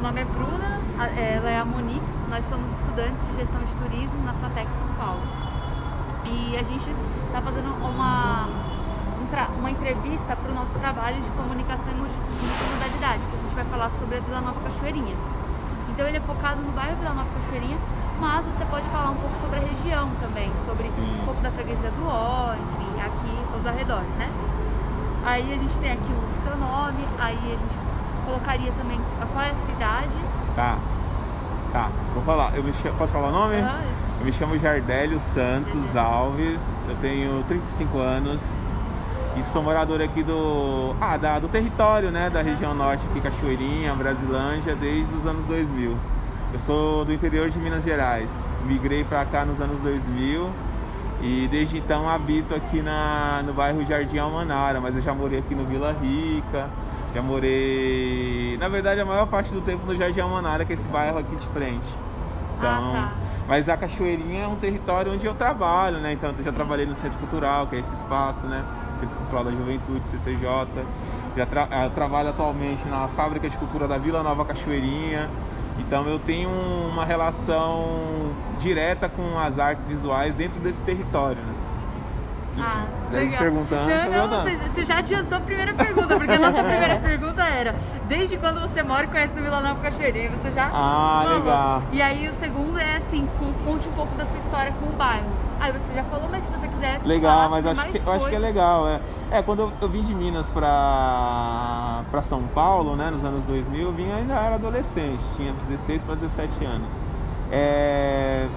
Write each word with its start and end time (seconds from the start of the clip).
meu 0.00 0.08
nome 0.08 0.22
é 0.22 0.24
Bruna, 0.24 0.80
ela 1.14 1.50
é 1.50 1.58
a 1.58 1.64
Monique, 1.64 2.00
nós 2.30 2.42
somos 2.48 2.72
estudantes 2.80 3.20
de 3.20 3.36
gestão 3.36 3.60
de 3.60 3.74
turismo 3.84 4.24
na 4.24 4.32
Fatec 4.32 4.66
São 4.72 4.88
Paulo. 4.96 5.20
E 6.24 6.56
a 6.56 6.62
gente 6.62 6.88
está 7.26 7.42
fazendo 7.42 7.68
uma, 7.84 8.48
um 9.20 9.58
uma 9.58 9.70
entrevista 9.70 10.34
para 10.34 10.50
o 10.50 10.54
nosso 10.54 10.72
trabalho 10.78 11.20
de 11.20 11.28
comunicação 11.36 11.92
e 11.92 12.00
multimodalidade, 12.00 13.20
que 13.28 13.36
a 13.36 13.42
gente 13.44 13.54
vai 13.54 13.64
falar 13.66 13.90
sobre 14.00 14.16
a 14.16 14.20
Vila 14.20 14.40
Nova 14.40 14.58
Cachoeirinha. 14.62 15.14
Então 15.90 16.08
ele 16.08 16.16
é 16.16 16.20
focado 16.20 16.62
no 16.62 16.72
bairro 16.72 16.96
Vila 16.96 17.12
Nova 17.12 17.28
Cachoeirinha, 17.36 17.76
mas 18.18 18.46
você 18.46 18.64
pode 18.64 18.88
falar 18.88 19.10
um 19.10 19.20
pouco 19.20 19.36
sobre 19.42 19.58
a 19.58 19.62
região 19.68 20.08
também, 20.18 20.50
sobre 20.64 20.88
Sim. 20.88 21.20
um 21.20 21.24
pouco 21.26 21.42
da 21.42 21.50
freguesia 21.50 21.90
do 21.90 22.08
Ó, 22.08 22.54
enfim, 22.54 22.88
aqui 23.04 23.36
os 23.52 23.66
arredores, 23.66 24.08
né? 24.16 24.30
Aí 25.26 25.52
a 25.52 25.56
gente 25.58 25.76
tem 25.76 25.92
aqui 25.92 26.08
o 26.08 26.42
seu 26.42 26.56
nome, 26.56 27.04
aí 27.20 27.36
a 27.36 27.58
gente 27.60 27.90
colocaria 28.30 28.72
também 28.72 29.00
qual 29.32 29.44
é 29.44 29.50
a 29.50 29.54
sua 29.54 29.70
idade. 29.70 30.14
Tá. 30.54 30.78
Tá, 31.72 31.88
vou 32.14 32.22
falar. 32.22 32.56
Eu 32.56 32.64
me 32.64 32.72
chamo, 32.72 32.96
posso 32.96 33.12
falar 33.12 33.28
o 33.28 33.32
nome? 33.32 33.56
Ah, 33.56 33.82
eu 34.18 34.24
me 34.24 34.32
chamo 34.32 34.58
Jardélio 34.58 35.20
Santos 35.20 35.96
Alves, 35.96 36.60
eu 36.88 36.96
tenho 37.00 37.44
35 37.44 37.98
anos 37.98 38.40
e 39.36 39.42
sou 39.44 39.62
morador 39.62 40.02
aqui 40.02 40.22
do, 40.22 40.94
ah, 41.00 41.16
da, 41.16 41.38
do 41.38 41.48
território, 41.48 42.10
né, 42.10 42.28
da 42.28 42.42
região 42.42 42.74
norte 42.74 43.04
aqui, 43.08 43.20
Cachoeirinha, 43.20 43.94
Brasilândia, 43.94 44.74
desde 44.74 45.14
os 45.14 45.24
anos 45.24 45.46
2000. 45.46 45.96
Eu 46.52 46.58
sou 46.58 47.04
do 47.04 47.12
interior 47.12 47.48
de 47.48 47.58
Minas 47.60 47.84
Gerais, 47.84 48.28
migrei 48.64 49.04
para 49.04 49.24
cá 49.24 49.44
nos 49.44 49.60
anos 49.60 49.80
2000 49.80 50.50
e 51.22 51.46
desde 51.48 51.78
então 51.78 52.08
habito 52.08 52.52
aqui 52.52 52.82
na, 52.82 53.42
no 53.46 53.52
bairro 53.52 53.84
Jardim 53.84 54.18
Almanara, 54.18 54.80
mas 54.80 54.96
eu 54.96 55.02
já 55.02 55.14
morei 55.14 55.38
aqui 55.38 55.54
no 55.54 55.64
Vila 55.64 55.92
Rica, 55.92 56.68
já 57.14 57.22
morei, 57.22 58.56
na 58.58 58.68
verdade, 58.68 59.00
a 59.00 59.04
maior 59.04 59.26
parte 59.26 59.52
do 59.52 59.60
tempo 59.60 59.84
no 59.86 59.96
Jardim 59.96 60.20
Almanara, 60.20 60.64
que 60.64 60.72
é 60.72 60.76
esse 60.76 60.86
bairro 60.88 61.18
aqui 61.18 61.34
de 61.34 61.46
frente. 61.48 61.88
Então, 62.56 62.70
ah, 62.70 63.12
tá. 63.16 63.30
Mas 63.48 63.68
a 63.68 63.76
Cachoeirinha 63.76 64.44
é 64.44 64.46
um 64.46 64.56
território 64.56 65.12
onde 65.12 65.26
eu 65.26 65.34
trabalho, 65.34 65.98
né? 65.98 66.12
Então 66.12 66.32
eu 66.38 66.44
já 66.44 66.52
trabalhei 66.52 66.86
no 66.86 66.94
Centro 66.94 67.18
Cultural, 67.18 67.66
que 67.66 67.74
é 67.74 67.80
esse 67.80 67.92
espaço, 67.94 68.46
né? 68.46 68.64
Centro 69.00 69.18
Cultural 69.18 69.44
da 69.44 69.50
Juventude, 69.50 70.06
CCJ. 70.06 70.66
Já 71.36 71.46
tra 71.46 71.68
eu 71.84 71.90
trabalho 71.90 72.28
atualmente 72.28 72.86
na 72.86 73.08
Fábrica 73.08 73.48
de 73.48 73.56
Cultura 73.56 73.88
da 73.88 73.98
Vila 73.98 74.22
Nova 74.22 74.44
Cachoeirinha. 74.44 75.28
Então 75.78 76.06
eu 76.06 76.18
tenho 76.18 76.50
uma 76.92 77.04
relação 77.04 78.32
direta 78.60 79.08
com 79.08 79.36
as 79.38 79.58
artes 79.58 79.86
visuais 79.86 80.34
dentro 80.34 80.60
desse 80.60 80.82
território, 80.82 81.42
né? 81.42 81.54
Ah, 82.58 82.86
legal. 83.10 83.38
perguntando, 83.38 83.88
não, 83.88 84.28
não, 84.28 84.42
você, 84.42 84.56
você, 84.56 84.84
já 84.84 84.98
adiantou 84.98 85.38
a 85.38 85.40
primeira 85.40 85.72
pergunta, 85.74 86.16
porque 86.16 86.32
a 86.32 86.38
nossa 86.38 86.62
primeira 86.62 86.98
pergunta 87.00 87.42
era 87.42 87.74
desde 88.08 88.36
quando 88.36 88.60
você 88.60 88.82
mora 88.82 89.04
e 89.04 89.06
conhece 89.06 89.32
o 89.38 89.42
Vila 89.42 89.60
Nova 89.60 89.80
Cachoeirinha, 89.80 90.30
você 90.30 90.50
já 90.52 90.66
Ah, 90.72 91.22
falou. 91.24 91.38
legal. 91.38 91.82
E 91.92 92.02
aí 92.02 92.28
o 92.28 92.34
segundo 92.40 92.78
é 92.78 92.96
assim, 92.96 93.28
conte 93.64 93.88
um 93.88 93.92
pouco 93.92 94.14
da 94.16 94.26
sua 94.26 94.38
história 94.38 94.72
com 94.72 94.86
o 94.86 94.92
bairro. 94.92 95.28
Aí 95.60 95.72
você 95.72 95.94
já 95.94 96.02
falou, 96.04 96.28
mas 96.30 96.42
se 96.42 96.50
você 96.50 96.68
quiser. 96.68 97.00
Legal, 97.04 97.50
mas 97.50 97.66
acho 97.66 97.86
que, 97.86 97.98
eu 97.98 98.12
acho 98.12 98.28
que 98.28 98.34
é 98.34 98.38
legal. 98.38 98.88
É, 98.88 99.00
é 99.30 99.42
quando 99.42 99.60
eu, 99.60 99.72
eu 99.80 99.88
vim 99.88 100.02
de 100.02 100.14
Minas 100.14 100.50
pra, 100.50 102.02
pra 102.10 102.22
São 102.22 102.42
Paulo, 102.54 102.96
né, 102.96 103.10
nos 103.10 103.22
anos 103.24 103.44
2000, 103.44 103.80
eu 103.80 103.92
vim 103.92 104.10
ainda 104.10 104.34
era 104.34 104.54
adolescente, 104.54 105.22
tinha 105.36 105.52
16 105.68 106.04
para 106.04 106.14
17 106.14 106.64
anos. 106.64 106.88
É, 107.52 108.48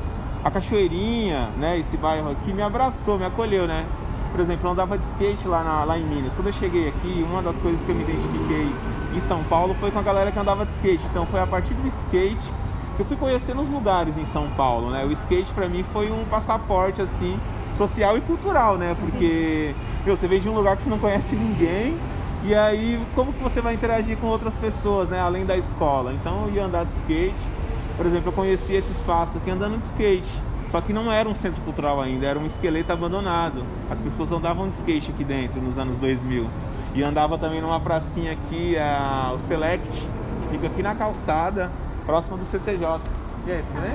a 0.44 0.52
Cachoeirinha, 0.52 1.52
né, 1.58 1.80
esse 1.80 1.96
bairro 1.96 2.30
aqui, 2.30 2.54
me 2.54 2.62
abraçou, 2.62 3.18
me 3.18 3.26
acolheu, 3.26 3.66
né? 3.66 3.88
Por 4.32 4.42
exemplo, 4.42 4.68
eu 4.68 4.72
andava 4.72 4.98
de 4.98 5.06
skate 5.06 5.48
lá, 5.48 5.64
na, 5.64 5.84
lá 5.84 5.98
em 5.98 6.04
Minas. 6.04 6.34
Quando 6.34 6.48
eu 6.48 6.54
cheguei 6.54 6.90
aqui, 6.90 7.26
uma 7.30 7.42
das 7.42 7.58
coisas 7.60 7.82
que 7.84 7.90
eu 7.90 7.96
me 7.96 8.02
identifiquei 8.02 8.68
em 9.16 9.22
São 9.22 9.44
Paulo 9.44 9.76
foi 9.76 9.92
com 9.92 10.00
a 10.00 10.02
galera 10.02 10.32
que 10.32 10.40
andava 10.40 10.66
de 10.66 10.72
skate. 10.72 11.06
Então 11.06 11.26
foi 11.28 11.40
a 11.40 11.48
partir 11.48 11.76
do 11.76 11.88
skate 11.88 12.52
que 12.96 13.02
eu 13.02 13.06
fui 13.06 13.16
conhecendo 13.16 13.62
os 13.62 13.70
lugares 13.70 14.18
em 14.18 14.26
São 14.26 14.50
Paulo, 14.50 14.90
né? 14.90 15.06
O 15.06 15.12
skate 15.12 15.54
para 15.54 15.70
mim 15.70 15.84
foi 15.84 16.12
um 16.12 16.26
passaporte 16.26 17.02
assim 17.02 17.40
social 17.72 18.18
e 18.18 18.22
cultural, 18.22 18.76
né? 18.78 18.96
Porque 19.00 19.76
meu, 20.04 20.18
você 20.18 20.28
vem 20.28 20.40
de 20.40 20.50
um 20.50 20.54
lugar 20.54 20.76
que 20.76 20.82
você 20.82 20.90
não 20.90 21.00
conhece 21.00 21.36
ninguém 21.36 21.98
e 22.44 22.54
aí 22.54 23.00
como 23.16 23.32
que 23.32 23.42
você 23.42 23.62
vai 23.62 23.76
interagir 23.76 24.18
com 24.18 24.28
outras 24.28 24.58
pessoas, 24.58 25.10
né? 25.10 25.20
Além 25.20 25.46
da 25.46 25.56
escola. 25.56 26.12
Então 26.12 26.46
eu 26.48 26.56
ia 26.56 26.66
andar 26.66 26.86
de 26.86 26.92
skate. 26.92 27.48
Por 27.96 28.06
exemplo, 28.06 28.30
eu 28.30 28.34
conheci 28.34 28.74
esse 28.74 28.92
espaço 28.92 29.38
aqui 29.38 29.52
andando 29.52 29.78
de 29.78 29.86
skate. 29.86 30.42
Só 30.68 30.82
que 30.82 30.92
não 30.92 31.12
era 31.12 31.30
um 31.30 31.36
centro 31.36 31.62
cultural 31.62 32.02
ainda, 32.02 32.26
era 32.26 32.40
um 32.40 32.46
esqueleto 32.46 32.92
abandonado. 32.92 33.64
As 33.90 34.02
pessoas 34.02 34.32
andavam 34.32 34.68
de 34.68 34.76
skate 34.76 35.12
aqui 35.12 35.24
dentro 35.24 35.62
nos 35.62 35.78
anos 35.78 35.98
2000. 35.98 36.50
E 36.96 37.04
andava 37.04 37.38
também 37.38 37.62
numa 37.62 37.80
pracinha 37.80 38.34
aqui, 38.34 38.78
a, 38.78 39.32
o 39.36 39.40
Select, 39.40 40.08
que 40.42 40.48
fica 40.50 40.68
aqui 40.68 40.82
na 40.82 40.96
calçada 40.96 41.72
próximo 42.06 42.38
do 42.38 42.46
CCJ. 42.46 43.02
E 43.46 43.52
aí, 43.52 43.64
tudo 43.64 43.82
bem? 43.82 43.92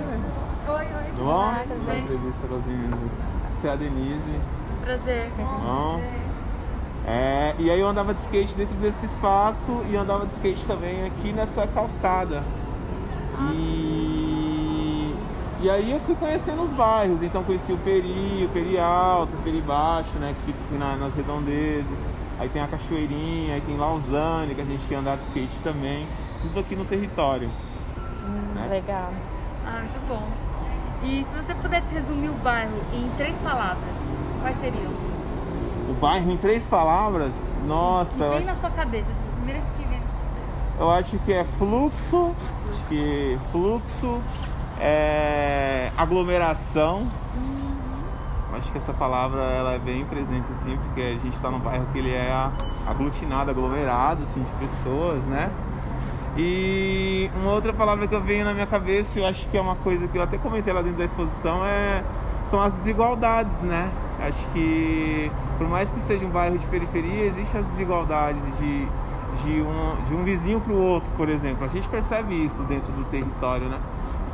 Oi, 0.69 0.75
oi. 0.75 1.11
Tudo 1.17 1.25
bom? 1.25 1.55
Tudo 1.67 1.87
bem? 1.87 2.01
entrevista 2.01 2.47
com 2.47 2.55
as 2.57 2.67
meninas. 2.67 3.01
Você 3.55 3.67
é 3.67 3.71
a 3.71 3.77
Denise. 3.77 4.41
Prazer. 4.85 5.31
Tudo 5.37 5.67
bom? 5.67 6.01
É, 7.07 7.55
e 7.59 7.71
aí 7.71 7.81
eu 7.81 7.89
andava 7.89 8.13
de 8.13 8.21
skate 8.21 8.55
dentro 8.55 8.77
desse 8.77 9.07
espaço 9.07 9.83
e 9.89 9.97
andava 9.97 10.27
de 10.27 10.33
skate 10.33 10.67
também 10.67 11.07
aqui 11.07 11.33
nessa 11.33 11.67
calçada. 11.67 12.45
E, 13.53 15.15
e 15.61 15.71
aí 15.71 15.91
eu 15.91 16.01
fui 16.01 16.15
conhecendo 16.15 16.63
os 16.63 16.73
bairros, 16.73 17.23
então 17.23 17.45
conheci 17.45 17.73
o 17.73 17.79
Peri, 17.79 18.45
o 18.45 18.49
Peri 18.53 18.79
Alto, 18.79 19.37
o 19.37 19.43
Peri 19.43 19.61
Baixo, 19.61 20.19
né, 20.19 20.35
que 20.35 20.53
fica 20.53 20.79
na, 20.79 20.97
nas 20.97 21.15
redondezas. 21.15 22.05
Aí 22.39 22.49
tem 22.49 22.63
a 22.63 22.69
Cachoeirinha, 22.69 23.55
aí 23.55 23.61
tem 23.61 23.77
Lausanne, 23.77 24.55
que 24.55 24.61
a 24.61 24.65
gente 24.65 24.91
ia 24.91 24.99
andar 24.99 25.17
de 25.17 25.23
skate 25.25 25.61
também. 25.63 26.07
Tudo 26.41 26.61
aqui 26.61 26.77
no 26.77 26.85
território. 26.85 27.51
Hum, 28.25 28.55
né? 28.55 28.69
Legal. 28.71 29.11
Ah, 29.67 29.81
muito 29.81 30.09
bom. 30.09 30.29
E 31.03 31.25
se 31.25 31.37
você 31.37 31.55
pudesse 31.55 31.93
resumir 31.93 32.29
o 32.29 32.35
bairro 32.35 32.77
em 32.93 33.09
três 33.17 33.35
palavras, 33.37 33.95
quais 34.41 34.57
seriam? 34.61 34.93
O 35.89 35.95
bairro 35.95 36.31
em 36.31 36.37
três 36.37 36.67
palavras? 36.67 37.35
Nossa. 37.67 38.31
Vem 38.31 38.45
na 38.45 38.55
sua 38.57 38.71
cabeça, 38.71 39.07
as 39.11 39.39
Eu 40.79 40.89
acho 40.91 41.19
que 41.19 41.33
é 41.33 41.45
fluxo, 41.45 42.35
acho 42.71 42.85
que 42.87 43.37
fluxo, 43.51 44.21
é 44.79 45.91
aglomeração. 45.97 47.01
Uhum. 47.35 48.57
Acho 48.57 48.71
que 48.71 48.79
essa 48.79 48.93
palavra 48.93 49.43
ela 49.43 49.75
é 49.75 49.79
bem 49.79 50.05
presente 50.05 50.51
assim, 50.53 50.77
porque 50.77 51.01
a 51.01 51.13
gente 51.13 51.35
está 51.35 51.51
num 51.51 51.59
bairro 51.59 51.87
que 51.93 51.99
ele 51.99 52.13
é 52.13 52.33
aglutinado, 52.87 53.51
aglomerado 53.51 54.23
assim 54.23 54.41
de 54.41 54.51
pessoas, 54.67 55.25
né? 55.25 55.51
E 56.37 57.29
uma 57.43 57.51
outra 57.53 57.73
palavra 57.73 58.07
que 58.07 58.15
eu 58.15 58.23
venho 58.23 58.45
na 58.45 58.55
minha 58.55 58.67
cabeça, 58.67 59.19
eu 59.19 59.27
acho 59.27 59.49
que 59.49 59.59
é 59.59 59.61
uma 59.61 59.75
coisa 59.75 60.07
que 60.07 60.17
eu 60.17 60.23
até 60.23 60.39
comentei 60.39 60.73
lá 60.73 60.81
dentro 60.81 60.99
da 60.99 61.05
exposição, 61.05 61.65
é, 61.67 62.05
são 62.47 62.61
as 62.61 62.73
desigualdades, 62.75 63.59
né? 63.63 63.91
Acho 64.21 64.47
que, 64.53 65.31
por 65.59 65.69
mais 65.69 65.91
que 65.91 66.01
seja 66.03 66.25
um 66.25 66.31
bairro 66.31 66.57
de 66.57 66.67
periferia, 66.67 67.25
existem 67.25 67.61
as 67.61 67.67
desigualdades 67.67 68.43
de, 68.59 68.87
de, 69.43 69.63
um, 69.63 70.05
de 70.07 70.15
um 70.15 70.25
vizinho 70.25 70.61
para 70.61 70.73
o 70.73 70.83
outro, 70.83 71.11
por 71.17 71.29
exemplo. 71.29 71.65
A 71.65 71.69
gente 71.69 71.89
percebe 71.89 72.35
isso 72.35 72.63
dentro 72.65 72.91
do 72.93 73.05
território, 73.05 73.69
né? 73.69 73.79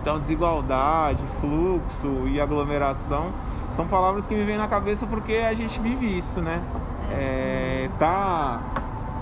Então, 0.00 0.19
desigualdade, 0.19 1.22
fluxo 1.41 2.27
e 2.27 2.41
aglomeração 2.41 3.33
são 3.75 3.87
palavras 3.87 4.25
que 4.25 4.34
me 4.34 4.44
vêm 4.44 4.56
na 4.56 4.69
cabeça 4.69 5.06
porque 5.06 5.34
a 5.34 5.54
gente 5.54 5.81
vive 5.81 6.19
isso, 6.19 6.41
né? 6.41 6.62
É, 7.10 7.88
tá 7.99 8.60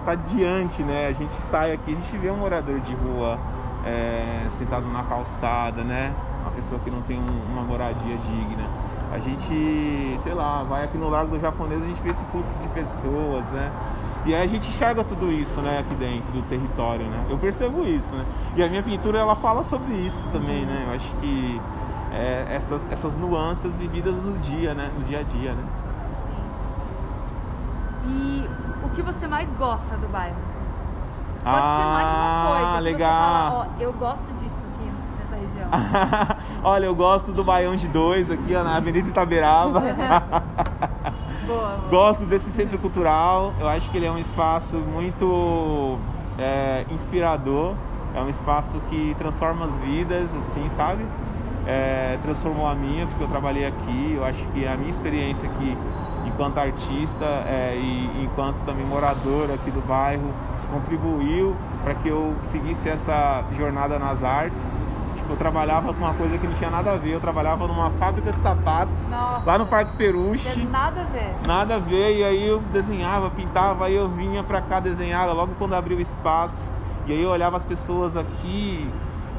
tá 0.05 0.15
diante, 0.15 0.83
né? 0.83 1.07
A 1.09 1.13
gente 1.13 1.33
sai 1.43 1.73
aqui, 1.73 1.93
a 1.93 1.95
gente 1.95 2.17
vê 2.19 2.31
um 2.31 2.37
morador 2.37 2.81
de 2.81 2.95
rua 2.95 3.39
é, 3.85 4.49
sentado 4.59 4.87
na 4.89 5.03
calçada, 5.05 5.83
né? 5.85 6.13
Uma 6.43 6.51
pessoa 6.51 6.81
que 6.81 6.91
não 6.91 7.01
tem 7.03 7.19
um, 7.19 7.53
uma 7.53 7.63
moradia 7.63 8.17
digna. 8.17 8.69
A 9.13 9.19
gente, 9.19 10.19
sei 10.23 10.35
lá, 10.35 10.65
vai 10.65 10.85
aqui 10.85 10.99
no 10.99 11.09
Lago 11.09 11.31
do 11.31 11.41
Japonês, 11.41 11.81
a 11.83 11.87
gente 11.87 12.03
vê 12.03 12.11
esse 12.11 12.25
fluxo 12.25 12.59
de 12.61 12.69
pessoas, 12.69 13.47
né? 13.51 13.71
E 14.25 14.35
aí 14.35 14.43
a 14.43 14.47
gente 14.47 14.69
enxerga 14.69 15.03
tudo 15.03 15.33
isso, 15.33 15.61
né, 15.61 15.81
aqui 15.81 15.95
dentro 15.97 16.33
do 16.33 16.43
território, 16.43 17.05
né? 17.07 17.27
Eu 17.29 17.39
percebo 17.39 17.83
isso, 17.83 18.15
né? 18.15 18.25
E 18.57 18.63
a 18.63 18.69
minha 18.69 18.83
pintura, 18.83 19.19
ela 19.19 19.35
fala 19.35 19.65
sobre 19.65 19.95
isso 19.95 20.23
também, 20.33 20.65
né? 20.65 20.85
Eu 20.87 20.95
acho 20.95 21.13
que 21.17 21.61
é, 22.13 22.47
essas, 22.51 22.87
essas 22.93 23.17
nuances 23.17 23.77
vividas 23.77 24.15
no 24.15 24.39
dia, 24.39 24.75
né? 24.75 24.93
No 24.97 25.05
dia 25.05 25.21
a 25.21 25.23
dia, 25.23 25.53
né? 25.55 25.65
Sim. 28.05 28.11
E 28.11 28.49
o 28.85 28.91
que 28.91 29.03
você 29.03 29.27
mais 29.27 29.49
gosta 29.55 29.97
do 29.97 30.07
bairro? 30.09 30.37
Assim? 30.37 30.63
Pode 31.43 31.57
ah, 31.57 31.77
ser 31.79 31.87
mais 31.87 32.15
uma 32.15 32.67
coisa. 32.71 32.81
legal. 32.81 33.51
Fala, 33.51 33.59
ó, 33.59 33.83
eu 33.83 33.93
gosto 33.95 34.33
disso 34.39 34.55
aqui 34.75 34.93
nessa 35.19 35.35
região. 35.47 35.69
Olha, 36.63 36.85
eu 36.85 36.95
gosto 36.95 37.33
do 37.33 37.43
Baião 37.43 37.75
de 37.75 37.89
Dois 37.89 38.31
aqui 38.31 38.55
ó, 38.55 38.63
na 38.63 38.77
Avenida 38.77 39.09
Itaberaba. 39.09 39.83
boa. 41.53 41.79
Gosto 41.91 42.25
desse 42.25 42.51
centro 42.51 42.79
cultural. 42.79 43.53
Eu 43.61 43.69
acho 43.69 43.91
que 43.91 43.97
ele 43.97 44.07
é 44.07 44.11
um 44.11 44.19
espaço 44.19 44.77
muito 44.77 45.99
é, 46.39 46.85
inspirador. 46.91 47.75
É 48.15 48.21
um 48.21 48.29
espaço 48.29 48.81
que 48.91 49.15
transforma 49.19 49.67
as 49.67 49.75
vidas, 49.77 50.29
assim, 50.37 50.69
sabe? 50.77 51.05
É, 51.67 52.19
transformou 52.23 52.67
a 52.67 52.75
minha, 52.75 53.07
porque 53.07 53.25
eu 53.25 53.29
trabalhei 53.29 53.67
aqui. 53.67 54.15
Eu 54.17 54.25
acho 54.25 54.43
que 54.49 54.67
a 54.67 54.77
minha 54.77 54.91
experiência 54.91 55.49
aqui 55.49 55.77
enquanto 56.27 56.59
artista 56.59 57.25
é, 57.47 57.77
e 57.77 58.25
enquanto 58.25 58.59
também 58.65 58.87
morador 58.87 59.51
aqui 59.53 59.71
do 59.71 59.81
bairro, 59.87 60.33
contribuiu 60.71 61.55
para 61.83 61.95
que 61.95 62.09
eu 62.09 62.35
seguisse 62.45 62.89
essa 62.89 63.45
jornada 63.57 63.99
nas 63.99 64.23
artes. 64.23 64.61
Eu 65.33 65.37
trabalhava 65.39 65.95
com 65.95 66.05
uma 66.05 66.13
coisa 66.13 66.37
que 66.37 66.47
não 66.47 66.55
tinha 66.55 66.69
nada 66.69 66.93
a 66.93 66.97
ver, 66.97 67.15
eu 67.15 67.21
trabalhava 67.21 67.67
numa 67.67 67.91
fábrica 67.93 68.31
de 68.31 68.39
sapatos 68.43 68.93
Nossa. 69.09 69.47
lá 69.47 69.57
no 69.57 69.67
Parque 69.67 69.97
Peruche. 69.97 70.63
Nada 70.67 71.01
a 71.01 71.05
ver. 71.05 71.35
Nada 71.47 71.77
a 71.77 71.79
ver, 71.79 72.19
e 72.19 72.23
aí 72.23 72.47
eu 72.47 72.61
desenhava, 72.71 73.31
pintava, 73.31 73.87
aí 73.87 73.95
eu 73.95 74.11
vinha 74.11 74.45
pra 74.45 74.61
cá 74.61 74.79
desenhar 74.79 75.27
logo 75.35 75.55
quando 75.55 75.75
abriu 75.75 75.97
o 75.97 76.01
espaço. 76.03 76.69
E 77.07 77.13
aí 77.13 77.23
eu 77.23 77.31
olhava 77.31 77.57
as 77.57 77.65
pessoas 77.65 78.15
aqui, 78.15 78.87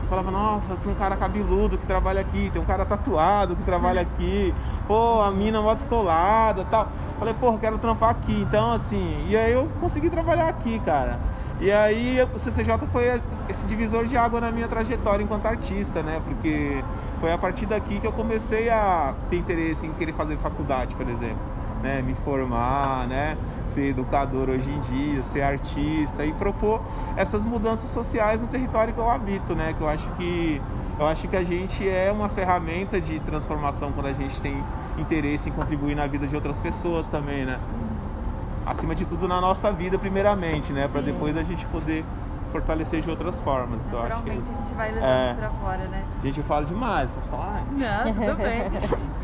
eu 0.02 0.10
falava, 0.10 0.32
nossa, 0.32 0.76
tem 0.78 0.92
um 0.92 0.96
cara 0.96 1.16
cabeludo 1.16 1.78
que 1.78 1.86
trabalha 1.86 2.22
aqui, 2.22 2.50
tem 2.52 2.60
um 2.60 2.66
cara 2.66 2.86
tatuado 2.86 3.56
que 3.56 3.62
trabalha 3.62 4.02
aqui, 4.02 4.52
pô, 4.88 5.22
a 5.22 5.30
mina 5.30 5.62
moto 5.62 5.78
descolada 5.78 6.66
tal. 6.72 6.88
Falei, 7.20 7.36
pô, 7.40 7.56
quero 7.60 7.78
trampar 7.78 8.10
aqui. 8.10 8.42
Então, 8.42 8.72
assim, 8.72 9.28
e 9.28 9.38
aí 9.38 9.54
eu 9.54 9.70
consegui 9.80 10.10
trabalhar 10.10 10.50
aqui, 10.50 10.80
cara. 10.80 11.20
E 11.64 11.72
aí 11.72 12.18
o 12.36 12.38
CCJ 12.38 12.78
foi 12.92 13.06
esse 13.48 13.66
divisor 13.68 14.06
de 14.06 14.18
água 14.18 14.42
na 14.42 14.52
minha 14.52 14.68
trajetória 14.68 15.24
enquanto 15.24 15.46
artista, 15.46 16.04
né? 16.04 16.22
Porque 16.26 16.84
foi 17.22 17.32
a 17.32 17.38
partir 17.38 17.66
daqui 17.66 18.02
que 18.02 18.06
eu 18.06 18.12
comecei 18.12 18.70
a 18.70 19.14
ter 19.30 19.38
interesse 19.38 19.86
em 19.86 19.94
querer 19.94 20.12
fazer 20.12 20.36
faculdade, 20.40 20.94
por 20.94 21.08
exemplo. 21.08 21.54
Né, 21.82 22.02
me 22.02 22.16
formar, 22.24 23.08
né, 23.08 23.36
ser 23.68 23.90
educador 23.90 24.50
hoje 24.50 24.70
em 24.70 24.80
dia, 24.80 25.22
ser 25.24 25.42
artista 25.42 26.26
e 26.26 26.32
propor 26.32 26.82
essas 27.18 27.44
mudanças 27.44 27.92
sociais 27.92 28.40
no 28.40 28.48
território 28.48 28.94
que 28.94 29.00
eu 29.00 29.10
habito, 29.10 29.54
né, 29.54 29.74
que 29.78 29.82
eu 29.82 29.90
acho 29.90 30.10
que 30.12 30.62
eu 30.98 31.06
acho 31.06 31.28
que 31.28 31.36
a 31.36 31.44
gente 31.44 31.86
é 31.90 32.10
uma 32.10 32.30
ferramenta 32.30 33.02
de 33.02 33.20
transformação 33.20 33.92
quando 33.92 34.06
a 34.06 34.14
gente 34.14 34.40
tem 34.40 34.64
interesse 34.98 35.50
em 35.50 35.52
contribuir 35.52 35.94
na 35.94 36.08
vida 36.08 36.26
de 36.26 36.34
outras 36.34 36.62
pessoas 36.62 37.06
também, 37.08 37.44
né? 37.44 37.60
Acima 38.66 38.96
de 38.96 39.06
tudo 39.06 39.28
na 39.28 39.42
nossa 39.42 39.72
vida 39.72 39.98
primeiramente, 40.00 40.72
né, 40.72 40.88
para 40.88 41.02
depois 41.02 41.36
a 41.38 41.44
gente 41.44 41.66
poder 41.66 42.06
fortalecer 42.52 43.02
de 43.02 43.10
outras 43.10 43.42
formas. 43.42 43.80
Então, 43.88 44.00
acho 44.00 44.08
que 44.08 44.14
Naturalmente 44.14 44.50
a 44.54 44.58
gente 44.64 44.74
vai 44.76 44.92
levando 44.92 45.10
É. 45.10 45.34
pra 45.38 45.50
fora, 45.50 45.88
né? 45.88 46.04
a 46.22 46.26
gente 46.26 46.42
fala 46.44 46.66
demais, 46.66 47.10
pode 47.12 47.28
falar. 47.30 47.64
Não, 47.72 48.14
tudo 48.14 48.38
bem. 48.38 48.72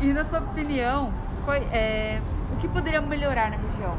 E 0.00 0.12
na 0.12 0.24
sua 0.24 0.38
opinião, 0.40 1.10
qual- 1.44 1.56
é, 1.56 2.20
o 2.52 2.56
que 2.56 2.66
poderia 2.68 3.00
melhorar 3.00 3.50
na 3.50 3.56
região? 3.56 3.94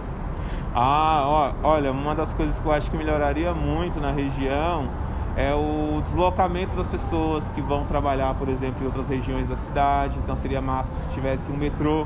Ah, 0.76 1.24
ó, 1.26 1.52
olha, 1.64 1.92
uma 1.92 2.14
das 2.16 2.34
coisas 2.34 2.58
que 2.60 2.66
eu 2.66 2.72
acho 2.72 2.90
que 2.90 2.98
melhoraria 2.98 3.54
muito 3.54 4.00
na 4.00 4.12
região 4.12 4.88
é 5.36 5.54
o 5.54 6.02
deslocamento 6.02 6.76
das 6.76 6.90
pessoas 6.90 7.44
que 7.56 7.62
vão 7.62 7.86
trabalhar, 7.86 8.34
por 8.36 8.50
exemplo, 8.50 8.84
em 8.84 8.86
outras 8.86 9.08
regiões 9.08 9.48
da 9.48 9.56
cidade. 9.58 10.18
Então 10.20 10.36
seria 10.36 10.62
massa 10.62 10.94
se 10.96 11.14
tivesse 11.14 11.52
um 11.52 11.56
metrô, 11.56 12.06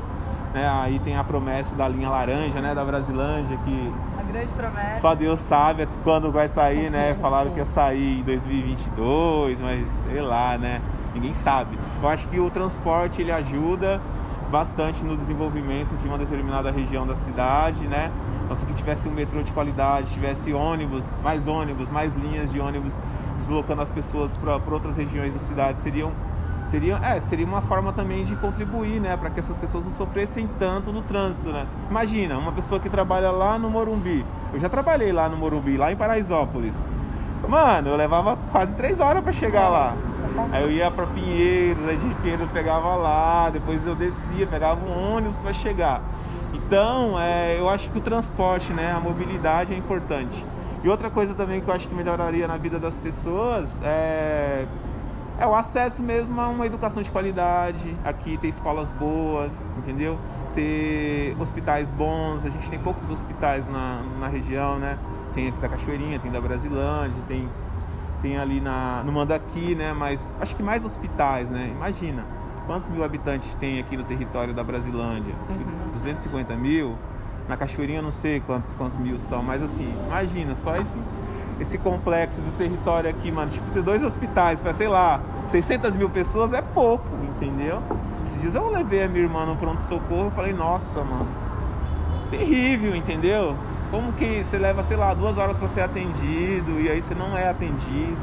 né? 0.56 0.66
Aí 0.66 0.98
tem 1.00 1.14
a 1.14 1.22
promessa 1.22 1.74
da 1.74 1.86
linha 1.86 2.08
laranja, 2.08 2.62
né, 2.62 2.74
da 2.74 2.82
Brasilândia, 2.82 3.58
que 3.58 3.92
A 4.18 4.22
grande 4.22 4.46
promessa. 4.48 5.00
só 5.00 5.14
Deus 5.14 5.38
sabe 5.40 5.86
quando 6.02 6.32
vai 6.32 6.48
sair, 6.48 6.90
né? 6.90 7.14
Falaram 7.20 7.50
que 7.50 7.58
ia 7.58 7.66
sair 7.66 8.20
em 8.20 8.22
2022, 8.22 9.60
mas 9.60 9.86
sei 10.08 10.22
lá, 10.22 10.56
né? 10.56 10.80
Ninguém 11.14 11.34
sabe. 11.34 11.78
Eu 12.02 12.08
acho 12.08 12.26
que 12.28 12.40
o 12.40 12.48
transporte 12.48 13.20
ele 13.20 13.30
ajuda 13.30 14.00
bastante 14.50 15.04
no 15.04 15.16
desenvolvimento 15.16 15.94
de 16.00 16.08
uma 16.08 16.16
determinada 16.16 16.70
região 16.70 17.06
da 17.06 17.16
cidade, 17.16 17.86
né? 17.86 18.10
Então, 18.42 18.56
se 18.56 18.64
que 18.64 18.72
tivesse 18.72 19.08
um 19.08 19.12
metrô 19.12 19.42
de 19.42 19.52
qualidade, 19.52 20.14
tivesse 20.14 20.54
ônibus, 20.54 21.04
mais 21.22 21.46
ônibus, 21.46 21.90
mais 21.90 22.14
linhas 22.16 22.50
de 22.50 22.60
ônibus 22.60 22.94
deslocando 23.36 23.82
as 23.82 23.90
pessoas 23.90 24.34
para 24.38 24.54
outras 24.72 24.96
regiões 24.96 25.34
da 25.34 25.40
cidade, 25.40 25.80
seriam 25.82 26.12
seria, 26.70 26.96
é, 26.96 27.20
seria 27.20 27.46
uma 27.46 27.62
forma 27.62 27.92
também 27.92 28.24
de 28.24 28.36
contribuir, 28.36 29.00
né, 29.00 29.16
para 29.16 29.30
que 29.30 29.40
essas 29.40 29.56
pessoas 29.56 29.84
não 29.84 29.92
sofressem 29.92 30.48
tanto 30.58 30.92
no 30.92 31.02
trânsito, 31.02 31.50
né? 31.50 31.66
Imagina, 31.90 32.38
uma 32.38 32.52
pessoa 32.52 32.80
que 32.80 32.88
trabalha 32.88 33.30
lá 33.30 33.58
no 33.58 33.70
Morumbi. 33.70 34.24
Eu 34.52 34.58
já 34.58 34.68
trabalhei 34.68 35.12
lá 35.12 35.28
no 35.28 35.36
Morumbi, 35.36 35.76
lá 35.76 35.92
em 35.92 35.96
Paraisópolis. 35.96 36.74
Mano, 37.48 37.90
eu 37.90 37.96
levava 37.96 38.36
quase 38.50 38.72
três 38.74 38.98
horas 38.98 39.22
para 39.22 39.32
chegar 39.32 39.68
lá. 39.68 39.94
Aí 40.52 40.62
eu 40.62 40.70
ia 40.70 40.90
para 40.90 41.06
Pinheiros, 41.06 41.88
aí 41.88 41.96
de 41.96 42.14
Pinheiros 42.16 42.46
eu 42.46 42.52
pegava 42.52 42.94
lá, 42.96 43.50
depois 43.50 43.86
eu 43.86 43.94
descia, 43.94 44.46
pegava 44.46 44.84
um 44.84 45.16
ônibus 45.16 45.38
para 45.38 45.52
chegar. 45.52 46.02
Então, 46.52 47.18
é, 47.18 47.58
eu 47.58 47.68
acho 47.68 47.88
que 47.90 47.98
o 47.98 48.00
transporte, 48.00 48.72
né, 48.72 48.92
a 48.92 49.00
mobilidade 49.00 49.72
é 49.72 49.76
importante. 49.76 50.44
E 50.82 50.88
outra 50.88 51.10
coisa 51.10 51.34
também 51.34 51.60
que 51.60 51.68
eu 51.68 51.74
acho 51.74 51.88
que 51.88 51.94
melhoraria 51.94 52.46
na 52.46 52.56
vida 52.56 52.78
das 52.78 52.98
pessoas 52.98 53.78
é 53.82 54.66
é 55.38 55.46
o 55.46 55.54
acesso 55.54 56.02
mesmo 56.02 56.40
a 56.40 56.48
uma 56.48 56.66
educação 56.66 57.02
de 57.02 57.10
qualidade. 57.10 57.96
Aqui 58.04 58.36
ter 58.38 58.48
escolas 58.48 58.90
boas, 58.92 59.52
entendeu? 59.78 60.18
Ter 60.54 61.36
hospitais 61.38 61.90
bons. 61.90 62.44
A 62.44 62.48
gente 62.48 62.68
tem 62.70 62.78
poucos 62.78 63.10
hospitais 63.10 63.66
na, 63.70 64.02
na 64.18 64.28
região, 64.28 64.78
né? 64.78 64.98
Tem 65.34 65.48
aqui 65.48 65.60
da 65.60 65.68
Cachoeirinha, 65.68 66.18
tem 66.18 66.30
da 66.30 66.40
Brasilândia, 66.40 67.22
tem, 67.28 67.48
tem 68.22 68.38
ali 68.38 68.60
na, 68.60 69.02
no 69.04 69.12
Mandaqui, 69.12 69.74
né? 69.74 69.92
Mas 69.92 70.20
acho 70.40 70.56
que 70.56 70.62
mais 70.62 70.84
hospitais, 70.84 71.50
né? 71.50 71.70
Imagina, 71.70 72.24
quantos 72.66 72.88
mil 72.88 73.04
habitantes 73.04 73.54
tem 73.56 73.78
aqui 73.78 73.96
no 73.96 74.04
território 74.04 74.54
da 74.54 74.64
Brasilândia? 74.64 75.34
Acho 75.48 75.58
que 75.58 75.92
250 75.92 76.56
mil. 76.56 76.96
Na 77.48 77.56
Cachoeirinha 77.56 77.98
eu 77.98 78.02
não 78.02 78.10
sei 78.10 78.40
quantos, 78.40 78.74
quantos 78.74 78.98
mil 78.98 79.18
são, 79.18 79.42
mas 79.42 79.62
assim, 79.62 79.94
imagina, 80.06 80.56
só 80.56 80.74
esse, 80.74 80.98
esse 81.60 81.78
complexo 81.78 82.40
do 82.40 82.56
território 82.56 83.08
aqui, 83.08 83.30
mano. 83.30 83.50
Tipo, 83.50 83.70
ter 83.70 83.82
dois 83.82 84.02
hospitais 84.02 84.60
para, 84.60 84.72
sei 84.74 84.88
lá, 84.88 85.20
600 85.50 85.96
mil 85.96 86.10
pessoas 86.10 86.52
é 86.52 86.62
pouco, 86.62 87.08
entendeu? 87.36 87.82
Esses 88.26 88.40
dias 88.40 88.54
eu 88.54 88.68
levei 88.68 89.04
a 89.04 89.08
minha 89.08 89.24
irmã 89.24 89.46
no 89.46 89.56
pronto-socorro 89.56 90.28
e 90.28 90.34
falei, 90.34 90.52
nossa, 90.52 91.02
mano, 91.02 91.26
terrível, 92.30 92.94
entendeu? 92.94 93.56
Como 93.90 94.12
que 94.14 94.44
você 94.44 94.58
leva, 94.58 94.82
sei 94.82 94.96
lá, 94.96 95.14
duas 95.14 95.38
horas 95.38 95.56
para 95.56 95.68
ser 95.68 95.82
atendido 95.82 96.80
e 96.80 96.88
aí 96.90 97.00
você 97.00 97.14
não 97.14 97.36
é 97.36 97.48
atendido, 97.48 98.18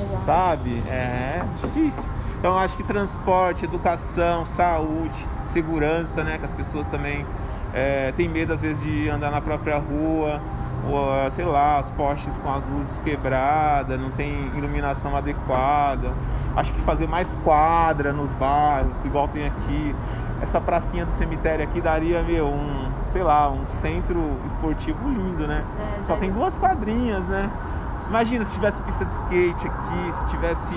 Exato. 0.00 0.24
sabe? 0.26 0.82
É 0.88 1.42
difícil. 1.62 2.02
Então 2.38 2.56
acho 2.56 2.76
que 2.76 2.82
transporte, 2.82 3.64
educação, 3.64 4.44
saúde, 4.44 5.26
segurança, 5.52 6.22
né? 6.22 6.38
Que 6.38 6.44
as 6.44 6.52
pessoas 6.52 6.86
também 6.88 7.24
é, 7.72 8.12
têm 8.12 8.28
medo 8.28 8.52
às 8.52 8.60
vezes 8.60 8.82
de 8.82 9.08
andar 9.08 9.30
na 9.30 9.40
própria 9.40 9.78
rua, 9.78 10.40
ou 10.88 11.10
ah, 11.10 11.30
sei 11.30 11.44
lá, 11.44 11.78
as 11.78 11.90
postes 11.90 12.36
com 12.38 12.52
as 12.52 12.64
luzes 12.64 13.00
quebradas, 13.00 14.00
não 14.00 14.10
tem 14.10 14.48
iluminação 14.56 15.14
adequada. 15.16 16.12
Acho 16.56 16.72
que 16.72 16.80
fazer 16.80 17.06
mais 17.06 17.38
quadra 17.44 18.12
nos 18.12 18.32
bairros, 18.32 19.04
igual 19.04 19.28
tem 19.28 19.46
aqui. 19.46 19.94
Essa 20.40 20.60
pracinha 20.60 21.04
do 21.04 21.10
cemitério 21.10 21.64
aqui 21.64 21.80
daria, 21.80 22.22
meu, 22.22 22.46
um, 22.46 22.88
sei 23.10 23.22
lá, 23.22 23.50
um 23.50 23.66
centro 23.66 24.36
esportivo 24.46 25.08
lindo, 25.08 25.46
né? 25.46 25.64
É, 25.98 26.02
Só 26.02 26.16
tem 26.16 26.30
duas 26.30 26.56
quadrinhas, 26.58 27.24
né? 27.26 27.50
Imagina 28.08 28.44
se 28.44 28.54
tivesse 28.54 28.80
pista 28.82 29.04
de 29.04 29.12
skate 29.14 29.66
aqui, 29.66 30.12
se 30.18 30.30
tivesse, 30.30 30.74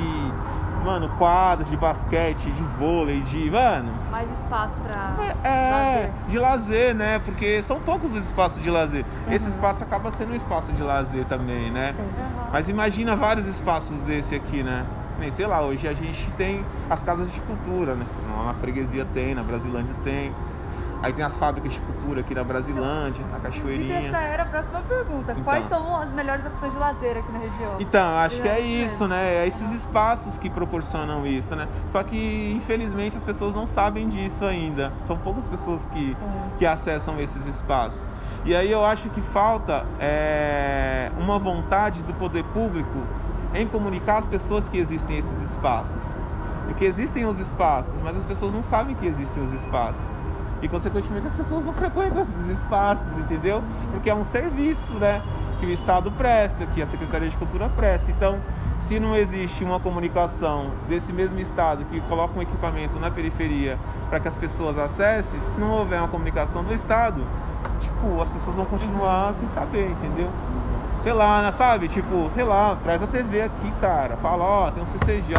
mano, 0.83 1.10
quadros 1.18 1.69
de 1.69 1.78
basquete, 1.78 2.50
de 2.52 2.64
vôlei, 2.78 3.21
de. 3.21 3.50
Mano. 3.52 3.92
Mais 4.09 4.30
espaço 4.31 4.76
pra 4.80 5.33
É, 5.44 5.71
lazer. 5.71 6.11
de 6.28 6.40
lazer, 6.40 6.95
né? 6.95 7.19
Porque 7.19 7.61
são 7.64 7.80
poucos 7.80 8.14
os 8.16 8.26
espaços 8.26 8.61
de 8.61 8.69
lazer. 8.69 9.06
Esse 9.30 9.50
espaço 9.50 9.83
acaba 9.83 10.11
sendo 10.11 10.31
um 10.33 10.35
espaço 10.35 10.71
de 10.73 10.81
lazer 10.83 11.26
também, 11.26 11.71
né? 11.71 11.94
Sim. 11.94 12.02
Aham. 12.02 12.50
Mas 12.52 12.69
imagina 12.69 13.16
vários 13.16 13.45
espaços 13.47 13.97
desse 14.02 14.35
aqui, 14.35 14.64
né? 14.64 14.85
Nem 15.19 15.31
sei 15.31 15.45
lá, 15.45 15.61
hoje 15.61 15.88
a 15.88 15.94
gente 15.94 16.30
tem 16.31 16.66
as 16.90 17.04
casas 17.04 17.31
de 17.31 17.40
cultura, 17.42 17.94
né? 17.95 18.06
Na 18.45 18.54
freguesia 18.56 19.06
tem, 19.14 19.35
na 19.35 19.44
Brasilândia 19.44 19.94
tem. 20.04 20.33
Aí 21.02 21.14
tem 21.14 21.26
as 21.26 21.38
fábricas 21.38 21.74
de 21.74 21.80
cultura 21.81 22.22
aqui 22.22 22.36
na 22.36 22.44
Brasilândia, 22.44 23.26
na 23.31 23.40
Cachoeirinha. 23.40 24.08
essa 24.08 24.18
era 24.20 24.44
a 24.44 24.46
próxima 24.46 24.81
pergunta. 24.81 25.31
Então. 25.31 25.44
Quais 25.44 25.68
são 25.68 25.98
as 25.98 26.10
melhores 26.12 26.46
opções 26.46 26.72
de 26.72 26.78
lazer 26.78 27.18
aqui 27.18 27.31
na 27.31 27.40
região? 27.40 27.76
Então, 27.80 28.18
acho 28.18 28.42
que 28.42 28.48
é 28.48 28.60
isso 28.60 28.92
isso, 28.92 29.08
né? 29.08 29.36
É 29.36 29.48
esses 29.48 29.72
espaços 29.72 30.38
que 30.38 30.50
proporcionam 30.50 31.26
isso, 31.26 31.56
né? 31.56 31.68
Só 31.88 32.04
que, 32.04 32.54
infelizmente, 32.56 33.18
as 33.18 33.24
pessoas 33.24 33.54
não 33.54 33.66
sabem 33.66 34.08
disso 34.08 34.46
ainda. 34.46 34.94
São 35.02 35.18
poucas 35.18 35.48
pessoas 35.48 35.86
que, 35.88 36.14
Sim. 36.14 36.52
que 36.60 36.66
acessam 36.66 37.20
esses 37.20 37.46
espaços. 37.46 38.02
E 38.46 38.56
aí 38.56 38.72
eu 38.72 38.84
acho 38.84 39.10
que 39.10 39.22
falta 39.22 39.86
é, 40.00 41.12
uma 41.18 41.40
vontade 41.40 42.04
do 42.04 42.14
poder 42.14 42.44
público 42.46 43.00
em 43.54 43.68
comunicar 43.68 44.18
às 44.18 44.28
pessoas 44.28 44.68
que 44.70 44.78
existem 44.78 45.18
esses 45.18 45.52
espaços. 45.52 46.04
Porque 46.66 46.86
existem 46.86 47.26
os 47.26 47.40
espaços, 47.40 48.00
mas 48.02 48.16
as 48.16 48.26
pessoas 48.26 48.54
não 48.54 48.64
sabem 48.64 48.96
que 48.96 49.06
existem 49.06 49.44
os 49.44 49.54
espaços. 49.62 50.20
E, 50.61 50.68
consequentemente, 50.68 51.27
as 51.27 51.35
pessoas 51.35 51.65
não 51.65 51.73
frequentam 51.73 52.23
esses 52.23 52.47
espaços, 52.47 53.18
entendeu? 53.18 53.63
Porque 53.91 54.09
é 54.09 54.15
um 54.15 54.23
serviço, 54.23 54.94
né? 54.94 55.21
Que 55.59 55.65
o 55.65 55.69
Estado 55.69 56.11
presta, 56.11 56.65
que 56.68 56.81
a 56.81 56.87
Secretaria 56.87 57.30
de 57.30 57.37
Cultura 57.37 57.69
presta. 57.69 58.11
Então, 58.11 58.39
se 58.83 58.99
não 58.99 59.15
existe 59.15 59.63
uma 59.63 59.80
comunicação 59.80 60.71
desse 60.89 61.13
mesmo 61.13 61.39
Estado 61.39 61.85
que 61.85 62.01
coloca 62.01 62.37
um 62.37 62.41
equipamento 62.41 62.99
na 62.99 63.09
periferia 63.09 63.80
para 64.09 64.19
que 64.19 64.27
as 64.27 64.35
pessoas 64.35 64.77
acessem, 64.77 65.41
se 65.41 65.59
não 65.59 65.71
houver 65.71 65.99
uma 65.99 66.07
comunicação 66.07 66.63
do 66.63 66.73
Estado, 66.73 67.23
tipo, 67.80 68.21
as 68.21 68.30
pessoas 68.30 68.56
vão 68.56 68.65
continuar 68.65 69.33
sem 69.35 69.47
saber, 69.47 69.89
entendeu? 69.89 70.30
Sei 71.03 71.13
lá, 71.13 71.41
né, 71.41 71.51
sabe? 71.53 71.87
Tipo, 71.87 72.30
sei 72.33 72.44
lá, 72.44 72.77
traz 72.83 73.01
a 73.01 73.07
TV 73.07 73.41
aqui, 73.41 73.71
cara. 73.81 74.18
Fala, 74.18 74.44
ó, 74.44 74.71
tem 74.71 74.83
um 74.83 74.85
CCJ, 74.85 75.35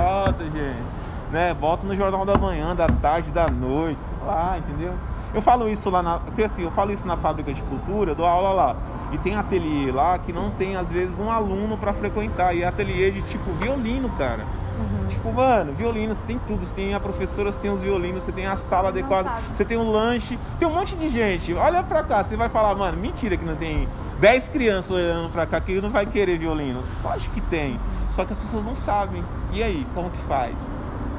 gente. 0.53 0.83
Né? 1.31 1.55
Bota 1.55 1.87
no 1.87 1.95
Jornal 1.95 2.27
da 2.27 2.37
Manhã, 2.37 2.75
da 2.75 2.87
tarde, 2.87 3.31
da 3.31 3.49
noite, 3.49 4.01
sei 4.03 4.27
lá, 4.27 4.59
entendeu? 4.59 4.95
Eu 5.35 5.41
falo 5.41 5.69
isso 5.69 5.89
lá 5.89 6.03
na. 6.03 6.19
Porque 6.19 6.43
assim, 6.43 6.63
eu 6.63 6.71
falo 6.71 6.93
isso 6.93 7.07
na 7.07 7.17
fábrica 7.17 7.53
de 7.53 7.63
cultura, 7.63 8.13
eu 8.13 8.15
dou 8.15 8.27
aula 8.27 8.51
lá. 8.51 8.77
E 9.13 9.19
tem 9.19 9.35
ateliê 9.35 9.91
lá 9.91 10.19
que 10.19 10.33
não 10.33 10.51
tem, 10.51 10.77
às 10.77 10.91
vezes, 10.91 11.19
um 11.19 11.31
aluno 11.31 11.77
para 11.79 11.93
frequentar. 11.93 12.55
E 12.55 12.63
é 12.63 12.67
ateliê 12.67 13.11
de 13.11 13.23
tipo 13.23 13.53
violino, 13.53 14.11
cara. 14.11 14.45
Uhum. 14.79 15.07
Tipo, 15.09 15.33
mano, 15.33 15.73
violino, 15.73 16.15
você 16.15 16.25
tem 16.27 16.39
tudo. 16.47 16.67
Você 16.67 16.75
tem 16.75 16.95
a 16.95 17.01
professora, 17.01 17.53
você 17.53 17.59
tem 17.61 17.71
os 17.71 17.83
violinos, 17.83 18.25
você 18.25 18.33
tem 18.33 18.47
a 18.47 18.57
sala 18.57 18.89
adequada, 18.89 19.31
você 19.53 19.65
tem 19.65 19.77
um 19.77 19.91
lanche, 19.91 20.39
tem 20.59 20.69
um 20.69 20.75
monte 20.75 20.97
de 20.97 21.09
gente. 21.09 21.55
Olha 21.55 21.83
pra 21.83 22.03
cá, 22.03 22.23
você 22.25 22.37
vai 22.37 22.49
falar, 22.49 22.75
mano, 22.75 22.99
mentira 22.99 23.37
que 23.37 23.45
não 23.45 23.57
tem 23.57 23.89
10 24.21 24.49
crianças 24.49 24.91
olhando 24.91 25.31
pra 25.31 25.47
cá 25.47 25.61
que 25.61 25.81
não 25.81 25.91
vai 25.91 26.07
querer 26.07 26.39
violino. 26.39 26.83
Acho 27.05 27.31
que 27.31 27.41
tem. 27.41 27.79
Só 28.11 28.25
que 28.25 28.33
as 28.33 28.39
pessoas 28.39 28.65
não 28.65 28.77
sabem. 28.77 29.25
E 29.53 29.63
aí, 29.63 29.87
como 29.95 30.11
que 30.11 30.23
faz? 30.25 30.57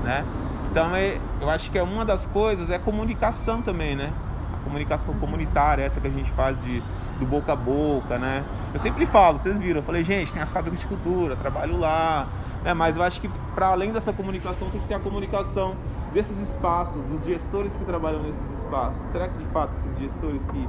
Né? 0.03 0.23
Então 0.73 0.95
é, 0.95 1.19
eu 1.39 1.51
acho 1.51 1.69
que 1.69 1.77
é 1.77 1.83
uma 1.83 2.03
das 2.03 2.25
coisas 2.25 2.67
é 2.71 2.79
comunicação 2.79 3.61
também, 3.61 3.95
né? 3.95 4.11
A 4.59 4.63
comunicação 4.63 5.13
comunitária, 5.19 5.83
essa 5.83 6.01
que 6.01 6.07
a 6.07 6.09
gente 6.09 6.31
faz 6.31 6.59
de, 6.63 6.81
do 7.19 7.27
boca 7.27 7.53
a 7.53 7.55
boca, 7.55 8.17
né? 8.17 8.43
Eu 8.73 8.79
sempre 8.79 9.05
falo, 9.05 9.37
vocês 9.37 9.59
viram, 9.59 9.81
eu 9.81 9.83
falei, 9.83 10.03
gente, 10.03 10.33
tem 10.33 10.41
a 10.41 10.47
fábrica 10.47 10.75
de 10.75 10.87
cultura, 10.87 11.35
trabalho 11.35 11.77
lá, 11.77 12.27
né? 12.63 12.73
Mas 12.73 12.97
eu 12.97 13.03
acho 13.03 13.21
que 13.21 13.29
para 13.53 13.67
além 13.67 13.91
dessa 13.91 14.11
comunicação 14.11 14.67
tem 14.71 14.81
que 14.81 14.87
ter 14.87 14.95
a 14.95 14.99
comunicação 14.99 15.75
desses 16.11 16.39
espaços, 16.49 17.05
dos 17.05 17.23
gestores 17.23 17.75
que 17.75 17.85
trabalham 17.85 18.23
nesses 18.23 18.59
espaços. 18.59 18.99
Será 19.11 19.27
que 19.27 19.37
de 19.37 19.45
fato 19.51 19.73
esses 19.73 19.95
gestores 19.99 20.43
que 20.45 20.67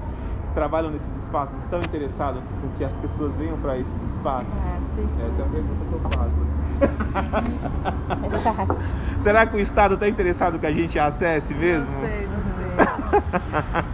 trabalham 0.54 0.90
nesses 0.90 1.23
espaços 1.23 1.58
estão 1.62 1.80
interessados 1.80 2.40
em 2.64 2.78
que 2.78 2.84
as 2.84 2.94
pessoas 2.96 3.34
venham 3.34 3.58
para 3.58 3.76
esses 3.78 3.94
espaços? 4.12 4.54
É, 4.54 5.28
Essa 5.28 5.42
é 5.42 5.44
a 5.44 5.49
pergunta 5.49 5.84
que 5.88 5.92
eu 5.92 6.00
faço. 6.11 6.40
Exato. 8.37 9.23
Será 9.23 9.46
que 9.46 9.56
o 9.56 9.61
Estado 9.61 9.94
está 9.94 10.08
interessado 10.08 10.58
que 10.58 10.66
a 10.66 10.73
gente 10.73 10.99
acesse 10.99 11.54
mesmo? 11.54 11.90
Não 11.92 12.00
sei, 12.00 12.26
não 12.26 12.38
sei. 12.56 13.84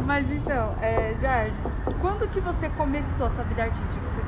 Mas 0.06 0.30
então, 0.32 0.74
é, 0.80 1.14
Jardim, 1.20 1.54
quando 2.00 2.28
que 2.28 2.40
você 2.40 2.68
começou 2.70 3.26
a 3.26 3.30
sua 3.30 3.44
vida 3.44 3.62
artística? 3.62 4.00
Você, 4.00 4.20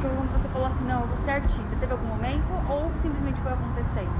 quando 0.00 0.32
você 0.32 0.48
falou 0.48 0.66
assim, 0.68 0.84
não, 0.84 1.00
eu 1.00 1.06
vou 1.08 1.16
ser 1.24 1.32
artista, 1.32 1.76
teve 1.80 1.92
algum 1.92 2.06
momento 2.06 2.52
ou 2.68 2.90
simplesmente 3.02 3.40
foi 3.40 3.52
acontecendo? 3.52 4.12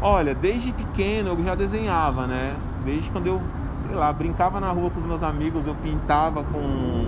Olha, 0.00 0.34
desde 0.34 0.72
pequeno 0.72 1.30
eu 1.30 1.44
já 1.44 1.54
desenhava, 1.54 2.26
né? 2.26 2.56
Desde 2.84 3.10
quando 3.10 3.26
eu, 3.26 3.42
sei 3.92 3.98
lá, 3.98 4.10
brincava 4.10 4.58
na 4.58 4.70
rua 4.70 4.90
com 4.90 4.98
os 4.98 5.04
meus 5.04 5.22
amigos, 5.22 5.66
eu 5.66 5.74
pintava 5.74 6.42
com, 6.42 7.04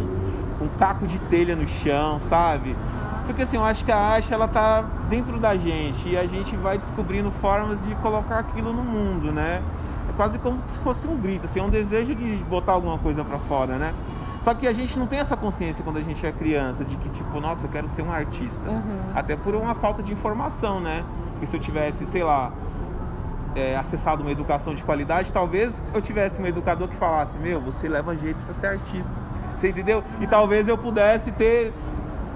com 0.58 0.68
caco 0.78 1.06
de 1.06 1.18
telha 1.18 1.56
no 1.56 1.66
chão, 1.66 2.20
sabe? 2.20 2.76
Porque 3.24 3.40
assim, 3.40 3.56
eu 3.56 3.64
acho 3.64 3.86
que 3.86 3.90
a 3.90 3.96
arte 3.96 4.34
ela 4.34 4.46
tá 4.46 4.84
dentro 5.08 5.40
da 5.40 5.56
gente 5.56 6.10
e 6.10 6.16
a 6.16 6.26
gente 6.26 6.54
vai 6.56 6.76
descobrindo 6.76 7.30
formas 7.30 7.82
de 7.82 7.94
colocar 7.96 8.38
aquilo 8.40 8.70
no 8.70 8.84
mundo, 8.84 9.32
né? 9.32 9.62
É 10.10 10.12
quase 10.14 10.38
como 10.38 10.58
se 10.66 10.78
fosse 10.80 11.06
um 11.06 11.16
grito, 11.16 11.46
assim, 11.46 11.58
é 11.58 11.62
um 11.62 11.70
desejo 11.70 12.14
de 12.14 12.36
botar 12.50 12.72
alguma 12.72 12.98
coisa 12.98 13.24
para 13.24 13.38
fora, 13.38 13.78
né? 13.78 13.94
Só 14.42 14.52
que 14.52 14.66
a 14.66 14.72
gente 14.74 14.98
não 14.98 15.06
tem 15.06 15.20
essa 15.20 15.38
consciência 15.38 15.82
quando 15.82 15.96
a 15.96 16.02
gente 16.02 16.24
é 16.26 16.30
criança 16.30 16.84
de 16.84 16.96
que 16.96 17.08
tipo, 17.08 17.40
nossa, 17.40 17.64
eu 17.64 17.70
quero 17.70 17.88
ser 17.88 18.02
um 18.02 18.12
artista. 18.12 18.68
Uhum. 18.68 19.00
Até 19.14 19.36
por 19.36 19.54
uma 19.54 19.74
falta 19.74 20.02
de 20.02 20.12
informação, 20.12 20.80
né? 20.80 21.02
Porque 21.30 21.46
se 21.46 21.56
eu 21.56 21.60
tivesse, 21.60 22.04
sei 22.04 22.22
lá, 22.22 22.52
é, 23.54 23.76
acessado 23.76 24.23
uma 24.23 24.32
educação 24.32 24.75
de 24.75 24.82
qualidade, 24.82 25.32
talvez 25.32 25.82
eu 25.94 26.02
tivesse 26.02 26.40
um 26.40 26.46
educador 26.46 26.88
que 26.88 26.96
falasse, 26.96 27.37
meu, 27.38 27.61
você 27.61 27.88
leva 27.88 28.16
jeito 28.16 28.38
para 28.44 28.54
ser 28.54 28.66
artista. 28.66 29.12
Você 29.56 29.68
entendeu? 29.68 30.02
E 30.20 30.26
talvez 30.26 30.68
eu 30.68 30.76
pudesse 30.76 31.30
ter 31.32 31.73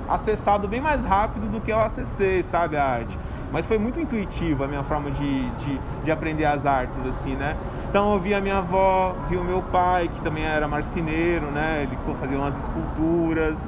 acessado 0.08 0.66
bem 0.66 0.80
mais 0.80 1.04
rápido 1.04 1.50
do 1.50 1.60
que 1.60 1.70
eu 1.70 1.78
acessei, 1.78 2.42
sabe, 2.42 2.76
a 2.76 2.84
arte. 2.84 3.18
Mas 3.52 3.66
foi 3.66 3.78
muito 3.78 4.00
intuitivo 4.00 4.64
a 4.64 4.68
minha 4.68 4.82
forma 4.82 5.10
de, 5.10 5.50
de, 5.50 5.80
de, 6.04 6.10
aprender 6.10 6.44
as 6.44 6.64
artes, 6.66 6.98
assim, 7.06 7.34
né? 7.34 7.56
Então 7.88 8.12
eu 8.12 8.18
vi 8.18 8.34
a 8.34 8.40
minha 8.40 8.58
avó, 8.58 9.14
vi 9.28 9.36
o 9.36 9.44
meu 9.44 9.62
pai, 9.62 10.08
que 10.08 10.20
também 10.20 10.44
era 10.44 10.68
marceneiro, 10.68 11.46
né? 11.50 11.82
Ele 11.82 11.98
fazia 12.18 12.38
umas 12.38 12.56
esculturas, 12.58 13.58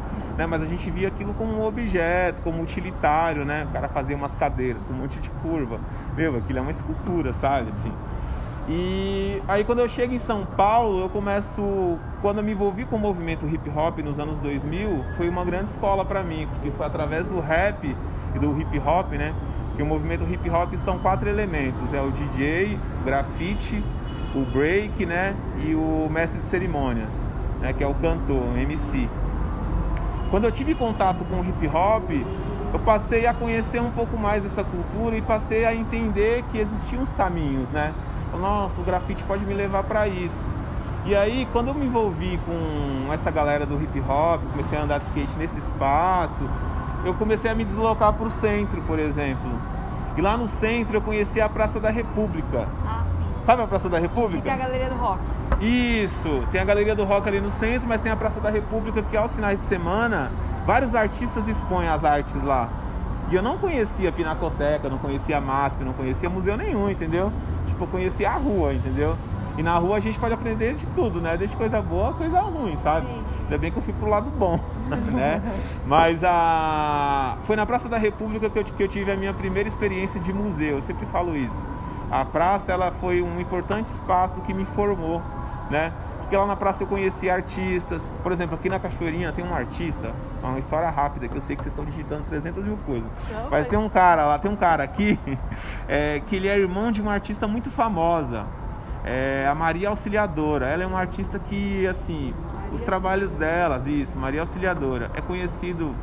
né? 0.40 0.46
Mas 0.46 0.62
a 0.62 0.64
gente 0.64 0.90
via 0.90 1.08
aquilo 1.08 1.34
como 1.34 1.52
um 1.52 1.66
objeto, 1.66 2.40
como 2.40 2.62
utilitário, 2.62 3.44
né? 3.44 3.66
O 3.68 3.72
cara 3.74 3.88
fazia 3.90 4.16
umas 4.16 4.34
cadeiras 4.34 4.82
com 4.84 4.94
um 4.94 4.96
monte 4.96 5.20
de 5.20 5.28
curva. 5.42 5.78
Meu, 6.16 6.34
aquilo 6.34 6.60
é 6.60 6.62
uma 6.62 6.70
escultura, 6.70 7.34
sabe, 7.34 7.68
assim. 7.68 7.92
E 8.66 9.42
aí 9.46 9.64
quando 9.64 9.80
eu 9.80 9.88
chego 9.88 10.14
em 10.14 10.18
São 10.18 10.46
Paulo, 10.46 11.02
eu 11.02 11.10
começo, 11.10 11.98
quando 12.22 12.38
eu 12.38 12.44
me 12.44 12.52
envolvi 12.52 12.86
com 12.86 12.96
o 12.96 12.98
movimento 12.98 13.46
hip 13.46 13.68
hop 13.68 13.98
nos 13.98 14.18
anos 14.18 14.38
2000, 14.38 15.04
foi 15.18 15.28
uma 15.28 15.44
grande 15.44 15.70
escola 15.72 16.06
para 16.06 16.22
mim, 16.22 16.48
porque 16.52 16.70
foi 16.70 16.86
através 16.86 17.26
do 17.26 17.38
rap 17.38 17.94
e 18.34 18.38
do 18.38 18.58
hip 18.58 18.78
hop, 18.78 19.12
né? 19.12 19.34
Que 19.76 19.82
o 19.82 19.86
movimento 19.86 20.24
hip 20.24 20.48
hop 20.48 20.74
são 20.76 20.98
quatro 21.00 21.28
elementos, 21.28 21.92
é 21.92 22.00
o 22.00 22.10
DJ, 22.10 22.78
o 23.02 23.04
grafite, 23.04 23.84
o 24.34 24.44
break, 24.52 25.04
né, 25.04 25.34
e 25.58 25.74
o 25.74 26.08
mestre 26.08 26.40
de 26.40 26.48
cerimônias, 26.48 27.10
né, 27.60 27.72
que 27.72 27.82
é 27.82 27.86
o 27.86 27.94
cantor, 27.94 28.42
o 28.54 28.56
MC. 28.56 29.08
Quando 30.30 30.44
eu 30.44 30.52
tive 30.52 30.74
contato 30.74 31.24
com 31.24 31.40
o 31.40 31.44
hip 31.44 31.66
hop, 31.66 32.10
eu 32.72 32.78
passei 32.78 33.26
a 33.26 33.34
conhecer 33.34 33.82
um 33.82 33.90
pouco 33.90 34.16
mais 34.16 34.42
dessa 34.44 34.62
cultura 34.62 35.16
e 35.16 35.22
passei 35.22 35.64
a 35.64 35.74
entender 35.74 36.44
que 36.52 36.58
existiam 36.58 37.02
os 37.02 37.12
caminhos, 37.12 37.70
né? 37.70 37.92
nossa, 38.38 38.80
o 38.80 38.84
grafite 38.84 39.24
pode 39.24 39.44
me 39.44 39.52
levar 39.52 39.82
para 39.82 40.06
isso. 40.06 40.46
E 41.04 41.16
aí, 41.16 41.48
quando 41.52 41.68
eu 41.68 41.74
me 41.74 41.86
envolvi 41.86 42.38
com 42.46 43.12
essa 43.12 43.30
galera 43.30 43.66
do 43.66 43.82
hip 43.82 44.00
hop, 44.00 44.40
comecei 44.52 44.78
a 44.78 44.82
andar 44.82 45.00
de 45.00 45.06
skate 45.06 45.36
nesse 45.36 45.58
espaço, 45.58 46.48
eu 47.04 47.12
comecei 47.14 47.50
a 47.50 47.54
me 47.54 47.64
deslocar 47.64 48.12
para 48.12 48.26
o 48.26 48.30
centro, 48.30 48.80
por 48.82 48.98
exemplo. 48.98 49.50
E 50.16 50.20
lá 50.20 50.36
no 50.36 50.46
centro 50.46 50.96
eu 50.96 51.02
conheci 51.02 51.40
a 51.40 51.48
Praça 51.48 51.80
da 51.80 51.90
República. 51.90 52.68
Ah, 52.86 53.02
sim. 53.04 53.44
Sabe 53.46 53.62
a 53.62 53.66
Praça 53.66 53.88
da 53.88 53.98
República? 53.98 54.42
tem 54.42 54.52
a 54.52 54.56
Galeria 54.56 54.90
do 54.90 54.96
Rock. 54.96 55.20
Isso, 55.60 56.42
tem 56.50 56.60
a 56.60 56.64
Galeria 56.64 56.94
do 56.94 57.04
Rock 57.04 57.28
ali 57.28 57.40
no 57.40 57.50
centro, 57.50 57.86
mas 57.86 58.00
tem 58.00 58.10
a 58.10 58.16
Praça 58.16 58.40
da 58.40 58.48
República 58.48 59.02
que 59.02 59.16
aos 59.16 59.34
finais 59.34 59.60
de 59.60 59.66
semana 59.66 60.30
vários 60.66 60.94
artistas 60.94 61.46
expõem 61.48 61.86
as 61.86 62.02
artes 62.02 62.42
lá. 62.42 62.70
E 63.30 63.34
eu 63.34 63.42
não 63.42 63.58
conhecia 63.58 64.10
Pinacoteca, 64.10 64.88
não 64.88 64.98
conhecia 64.98 65.40
MASP, 65.40 65.84
não 65.84 65.92
conhecia 65.92 66.28
museu 66.30 66.56
nenhum, 66.56 66.88
entendeu? 66.88 67.32
Tipo, 67.66 67.84
eu 67.84 67.88
conhecia 67.88 68.30
a 68.30 68.34
rua, 68.34 68.72
entendeu? 68.72 69.16
E 69.58 69.62
na 69.62 69.76
rua 69.76 69.98
a 69.98 70.00
gente 70.00 70.18
pode 70.18 70.32
aprender 70.32 70.74
de 70.74 70.86
tudo, 70.88 71.20
né? 71.20 71.36
Desde 71.36 71.54
coisa 71.54 71.82
boa 71.82 72.10
a 72.10 72.12
coisa 72.14 72.40
ruim, 72.40 72.76
sabe? 72.78 73.06
Sim. 73.06 73.22
Ainda 73.42 73.58
bem 73.58 73.70
que 73.70 73.76
eu 73.76 73.82
fui 73.82 73.92
pro 73.92 74.08
lado 74.08 74.30
bom, 74.30 74.58
né? 75.12 75.42
Mas 75.86 76.24
a... 76.24 77.36
foi 77.44 77.54
na 77.54 77.66
Praça 77.66 77.88
da 77.88 77.98
República 77.98 78.48
que 78.48 78.58
eu, 78.58 78.64
que 78.64 78.82
eu 78.82 78.88
tive 78.88 79.12
a 79.12 79.16
minha 79.16 79.34
primeira 79.34 79.68
experiência 79.68 80.18
de 80.18 80.32
museu, 80.32 80.76
eu 80.76 80.82
sempre 80.82 81.04
falo 81.06 81.36
isso. 81.36 81.66
A 82.10 82.24
praça, 82.24 82.72
ela 82.72 82.90
foi 82.90 83.22
um 83.22 83.38
importante 83.38 83.92
espaço 83.92 84.40
que 84.40 84.52
me 84.52 84.64
formou, 84.64 85.22
né? 85.70 85.92
Porque 86.18 86.36
lá 86.36 86.46
na 86.46 86.54
praça 86.54 86.82
eu 86.82 86.86
conheci 86.86 87.28
artistas. 87.28 88.10
Por 88.22 88.30
exemplo, 88.30 88.54
aqui 88.54 88.68
na 88.68 88.78
Cachoeirinha 88.78 89.32
tem 89.32 89.44
um 89.44 89.54
artista, 89.54 90.12
uma 90.42 90.58
história 90.58 90.88
rápida, 90.88 91.26
que 91.26 91.36
eu 91.36 91.40
sei 91.40 91.56
que 91.56 91.62
vocês 91.62 91.72
estão 91.72 91.84
digitando 91.84 92.24
300 92.28 92.64
mil 92.64 92.76
coisas. 92.86 93.08
Não, 93.32 93.50
Mas 93.50 93.66
tem 93.66 93.78
um 93.78 93.88
cara 93.88 94.24
lá, 94.26 94.38
tem 94.38 94.50
um 94.50 94.56
cara 94.56 94.84
aqui, 94.84 95.18
é, 95.88 96.22
que 96.26 96.36
ele 96.36 96.46
é 96.46 96.56
irmão 96.56 96.92
de 96.92 97.00
uma 97.00 97.12
artista 97.12 97.48
muito 97.48 97.70
famosa. 97.70 98.46
É 99.04 99.46
a 99.50 99.54
Maria 99.54 99.88
Auxiliadora. 99.88 100.66
Ela 100.66 100.84
é 100.84 100.86
uma 100.86 101.00
artista 101.00 101.38
que, 101.38 101.86
assim, 101.86 102.34
os 102.72 102.82
trabalhos 102.82 103.34
delas, 103.34 103.86
isso, 103.86 104.18
Maria 104.18 104.42
Auxiliadora, 104.42 105.10
é 105.14 105.20
conhecido 105.20 105.94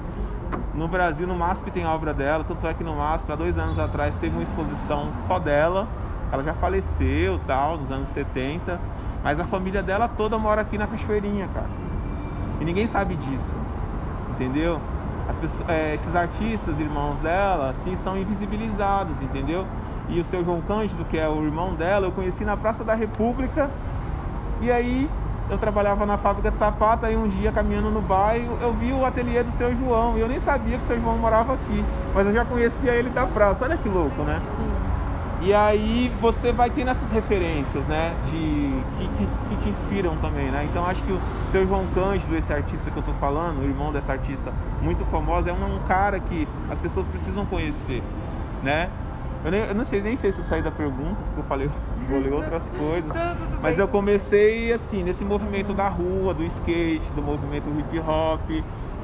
no 0.73 0.87
Brasil, 0.87 1.25
no 1.25 1.35
MASP 1.35 1.71
tem 1.71 1.85
obra 1.85 2.13
dela, 2.13 2.43
tanto 2.43 2.67
é 2.67 2.73
que 2.73 2.83
no 2.83 2.95
MASP, 2.95 3.31
há 3.31 3.35
dois 3.35 3.57
anos 3.57 3.79
atrás, 3.79 4.13
teve 4.15 4.35
uma 4.35 4.43
exposição 4.43 5.09
só 5.25 5.39
dela. 5.39 5.87
Ela 6.31 6.43
já 6.43 6.53
faleceu, 6.53 7.39
tal, 7.47 7.77
nos 7.77 7.91
anos 7.91 8.09
70, 8.09 8.79
mas 9.23 9.39
a 9.39 9.43
família 9.43 9.81
dela 9.81 10.07
toda 10.07 10.37
mora 10.37 10.61
aqui 10.61 10.77
na 10.77 10.87
Cachoeirinha, 10.87 11.47
cara. 11.53 11.69
E 12.59 12.65
ninguém 12.65 12.87
sabe 12.87 13.15
disso, 13.15 13.55
entendeu? 14.31 14.79
As 15.29 15.37
pessoas, 15.37 15.69
é, 15.69 15.95
esses 15.95 16.15
artistas, 16.15 16.79
irmãos 16.79 17.19
dela, 17.19 17.71
assim, 17.71 17.97
são 17.97 18.17
invisibilizados, 18.17 19.21
entendeu? 19.21 19.65
E 20.09 20.19
o 20.19 20.25
seu 20.25 20.43
João 20.43 20.61
Cândido, 20.61 21.03
que 21.05 21.17
é 21.17 21.27
o 21.27 21.43
irmão 21.43 21.75
dela, 21.75 22.07
eu 22.07 22.11
conheci 22.11 22.45
na 22.45 22.55
Praça 22.55 22.83
da 22.83 22.93
República. 22.93 23.69
E 24.61 24.71
aí 24.71 25.09
eu 25.49 25.57
trabalhava 25.57 26.05
na 26.05 26.17
fábrica 26.17 26.51
de 26.51 26.57
sapato, 26.57 27.05
aí 27.05 27.15
um 27.15 27.27
dia 27.27 27.51
caminhando 27.51 27.89
no 27.89 28.01
bairro, 28.01 28.57
eu 28.61 28.73
vi 28.73 28.91
o 28.91 29.05
ateliê 29.05 29.43
do 29.43 29.51
seu 29.51 29.75
João. 29.75 30.17
E 30.17 30.21
eu 30.21 30.27
nem 30.27 30.39
sabia 30.39 30.77
que 30.77 30.83
o 30.83 30.87
seu 30.87 30.99
João 30.99 31.17
morava 31.17 31.53
aqui, 31.53 31.85
mas 32.13 32.25
eu 32.25 32.33
já 32.33 32.45
conhecia 32.45 32.93
ele 32.93 33.09
da 33.09 33.25
praça. 33.25 33.65
Olha 33.65 33.77
que 33.77 33.87
louco, 33.87 34.23
né? 34.23 34.41
E 35.39 35.53
aí 35.53 36.11
você 36.19 36.51
vai 36.51 36.69
tendo 36.69 36.89
essas 36.89 37.11
referências, 37.11 37.85
né? 37.85 38.13
De, 38.25 38.73
que, 38.97 39.07
te, 39.15 39.27
que 39.49 39.55
te 39.63 39.69
inspiram 39.69 40.15
também, 40.17 40.49
né? 40.49 40.67
Então 40.69 40.85
acho 40.85 41.03
que 41.03 41.11
o 41.11 41.19
seu 41.47 41.65
João 41.67 41.85
Cândido, 41.93 42.35
esse 42.35 42.51
artista 42.51 42.89
que 42.89 42.97
eu 42.97 43.03
tô 43.03 43.13
falando, 43.13 43.59
o 43.59 43.63
irmão 43.63 43.91
dessa 43.91 44.13
artista 44.13 44.51
muito 44.81 45.05
famosa, 45.05 45.49
é 45.49 45.53
um, 45.53 45.75
um 45.75 45.79
cara 45.87 46.19
que 46.19 46.47
as 46.71 46.81
pessoas 46.81 47.07
precisam 47.07 47.45
conhecer, 47.45 48.01
né? 48.63 48.89
Eu, 49.45 49.51
nem- 49.51 49.61
eu 49.61 49.75
não 49.75 49.85
sei 49.85 50.01
nem 50.01 50.17
sei 50.17 50.33
se 50.33 50.39
eu 50.39 50.43
saí 50.43 50.63
da 50.63 50.71
pergunta, 50.71 51.21
porque 51.23 51.39
eu 51.39 51.43
falei, 51.43 51.69
vou 52.09 52.19
ler 52.19 52.33
outras 52.33 52.67
coisas. 52.69 53.03
Tudo 53.11 53.59
Mas 53.61 53.77
eu 53.77 53.87
comecei 53.87 54.73
assim, 54.73 55.03
nesse 55.03 55.23
movimento 55.23 55.71
da 55.73 55.87
rua, 55.87 56.33
do 56.33 56.43
skate, 56.43 57.09
do 57.15 57.21
movimento 57.21 57.69
hip 57.79 57.99
hop. 57.99 58.49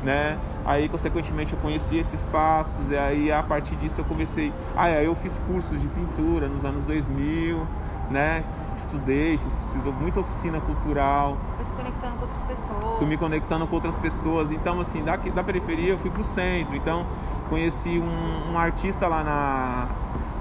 Né? 0.04 0.38
Aí, 0.66 0.88
consequentemente, 0.90 1.54
eu 1.54 1.60
conheci 1.60 1.98
esses 1.98 2.22
espaços, 2.22 2.90
e 2.92 2.98
aí, 2.98 3.32
a 3.32 3.42
partir 3.42 3.76
disso, 3.76 4.02
eu 4.02 4.06
comecei. 4.06 4.54
Ah, 4.76 4.86
aí 4.86 5.06
eu 5.06 5.16
fiz 5.16 5.40
cursos 5.48 5.80
de 5.80 5.88
pintura 5.88 6.48
nos 6.48 6.64
anos 6.64 6.86
2000, 6.86 7.66
né? 8.10 8.44
Estudei, 8.78 9.38
fiz 9.38 9.86
muita 10.00 10.20
oficina 10.20 10.60
cultural. 10.60 11.38
Foi 11.56 11.66
se 11.66 11.74
conectando 11.74 12.16
com 12.16 12.22
outras 12.22 12.42
pessoas. 12.44 12.98
Fui 12.98 13.08
me 13.08 13.18
conectando 13.18 13.68
com 13.68 13.76
outras 13.76 13.98
pessoas. 13.98 14.52
Então, 14.52 14.80
assim, 14.80 15.04
da, 15.04 15.16
da 15.16 15.44
periferia 15.44 15.92
eu 15.92 15.98
fui 15.98 16.10
pro 16.10 16.24
centro. 16.24 16.76
Então, 16.76 17.06
conheci 17.50 18.00
um, 18.00 18.52
um 18.52 18.58
artista 18.58 19.08
lá 19.08 19.24
na, 19.24 19.88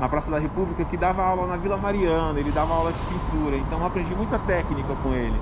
na 0.00 0.08
Praça 0.08 0.30
da 0.30 0.38
República 0.38 0.84
que 0.84 0.96
dava 0.96 1.22
aula 1.22 1.46
na 1.46 1.56
Vila 1.56 1.76
Mariana, 1.76 2.38
ele 2.38 2.50
dava 2.50 2.72
aula 2.72 2.92
de 2.92 3.00
pintura. 3.00 3.56
Então, 3.56 3.78
eu 3.78 3.86
aprendi 3.86 4.14
muita 4.14 4.38
técnica 4.38 4.94
com 5.02 5.12
ele. 5.12 5.38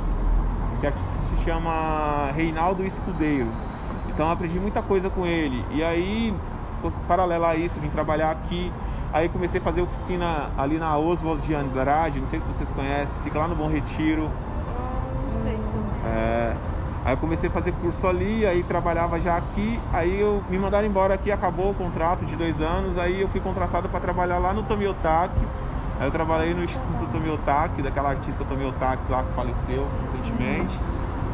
Esse 0.75 0.87
artista 0.87 1.11
se 1.21 1.45
chama 1.45 2.33
Reinaldo 2.33 2.85
Escudeiro. 2.85 3.49
Então 4.21 4.31
aprendi 4.31 4.61
muita 4.61 4.83
coisa 4.83 5.09
com 5.09 5.25
ele. 5.25 5.65
E 5.71 5.83
aí, 5.83 6.35
paralelo 7.09 7.47
a 7.47 7.57
isso, 7.57 7.81
vim 7.81 7.89
trabalhar 7.89 8.31
aqui. 8.33 8.71
Aí 9.15 9.31
comecei 9.31 9.59
a 9.59 9.63
fazer 9.63 9.81
oficina 9.81 10.51
ali 10.59 10.77
na 10.77 10.99
Oswald 10.99 11.41
de 11.41 11.55
Andrade, 11.55 12.21
não 12.21 12.29
sei 12.29 12.39
se 12.39 12.47
vocês 12.47 12.69
conhecem, 12.69 13.17
fica 13.25 13.39
lá 13.39 13.49
no 13.49 13.57
Bom 13.57 13.67
Retiro. 13.67 14.29
Não 15.25 15.43
sei 15.43 15.57
se 15.57 15.75
eu... 15.75 15.83
É, 16.05 16.55
aí 17.03 17.15
eu 17.15 17.17
comecei 17.17 17.49
a 17.49 17.53
fazer 17.53 17.73
curso 17.81 18.07
ali, 18.07 18.45
aí 18.45 18.63
trabalhava 18.63 19.19
já 19.19 19.39
aqui, 19.39 19.81
aí 19.91 20.21
eu 20.21 20.45
me 20.51 20.59
mandaram 20.59 20.87
embora 20.87 21.15
aqui, 21.15 21.33
acabou 21.33 21.71
o 21.71 21.75
contrato 21.75 22.27
de 22.27 22.37
dois 22.37 22.61
anos, 22.61 22.99
aí 22.99 23.23
eu 23.23 23.29
fui 23.29 23.41
contratado 23.41 23.89
para 23.89 24.01
trabalhar 24.01 24.37
lá 24.37 24.53
no 24.53 24.65
Tomiotaki. 24.65 25.41
Aí 25.99 26.07
eu 26.07 26.11
trabalhei 26.11 26.53
no 26.53 26.63
Instituto 26.63 27.07
Tomiotaki, 27.11 27.81
daquela 27.81 28.11
artista 28.11 28.45
Tomiotaki 28.45 29.11
lá 29.11 29.23
que 29.23 29.33
faleceu 29.33 29.89
recentemente 30.03 30.79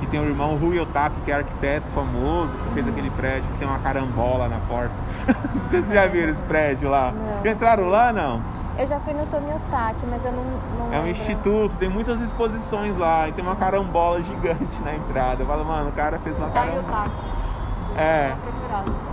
que 0.01 0.07
tem 0.07 0.21
o 0.21 0.25
irmão 0.25 0.57
Rui 0.57 0.79
Otaki, 0.79 1.17
que 1.25 1.31
é 1.33 1.37
arquiteto 1.37 1.87
famoso, 1.95 2.57
que 2.57 2.75
fez 2.75 2.89
aquele 2.89 3.11
prédio 3.11 3.45
que 3.53 3.59
tem 3.59 3.69
uma 3.69 3.79
carambola 3.79 4.49
na 4.49 4.59
porta. 4.69 4.95
Vocês 5.71 5.89
já 5.89 6.07
viram 6.07 6.33
esse 6.33 6.43
prédio 6.43 6.89
lá? 6.91 7.13
Não. 7.13 7.51
Entraram 7.51 7.89
lá, 7.89 8.13
não? 8.13 8.43
Eu 8.79 8.87
já 8.87 9.01
fui 9.01 9.15
no 9.15 9.25
Tomiotaki, 9.27 10.05
mas 10.07 10.25
eu 10.25 10.33
não, 10.33 10.45
não 10.45 10.87
É 10.87 10.89
um 10.89 11.05
lembro. 11.05 11.09
instituto, 11.11 11.75
tem 11.77 11.89
muitas 11.89 12.21
exposições 12.21 12.97
lá, 12.97 13.27
e 13.29 13.33
tem 13.33 13.43
uma 13.43 13.57
carambola 13.57 14.23
gigante 14.23 14.81
na 14.85 14.95
entrada. 14.95 15.43
Eu 15.43 15.47
falo, 15.47 15.65
mano, 15.65 15.89
o 15.89 15.93
cara 15.93 16.19
fez 16.19 16.39
uma 16.39 16.51
carambola. 16.51 17.07
É, 17.97 18.35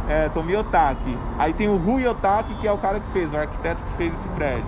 é, 0.09 0.29
Tomi 0.29 0.55
Otaki. 0.57 1.17
Aí 1.39 1.53
tem 1.53 1.69
o 1.69 1.77
Rui 1.77 2.05
Otaki, 2.05 2.53
que 2.55 2.67
é 2.67 2.71
o 2.71 2.77
cara 2.77 2.99
que 2.99 3.09
fez, 3.11 3.33
o 3.33 3.37
arquiteto 3.37 3.81
que 3.85 3.93
fez 3.93 4.13
esse 4.13 4.27
prédio. 4.29 4.65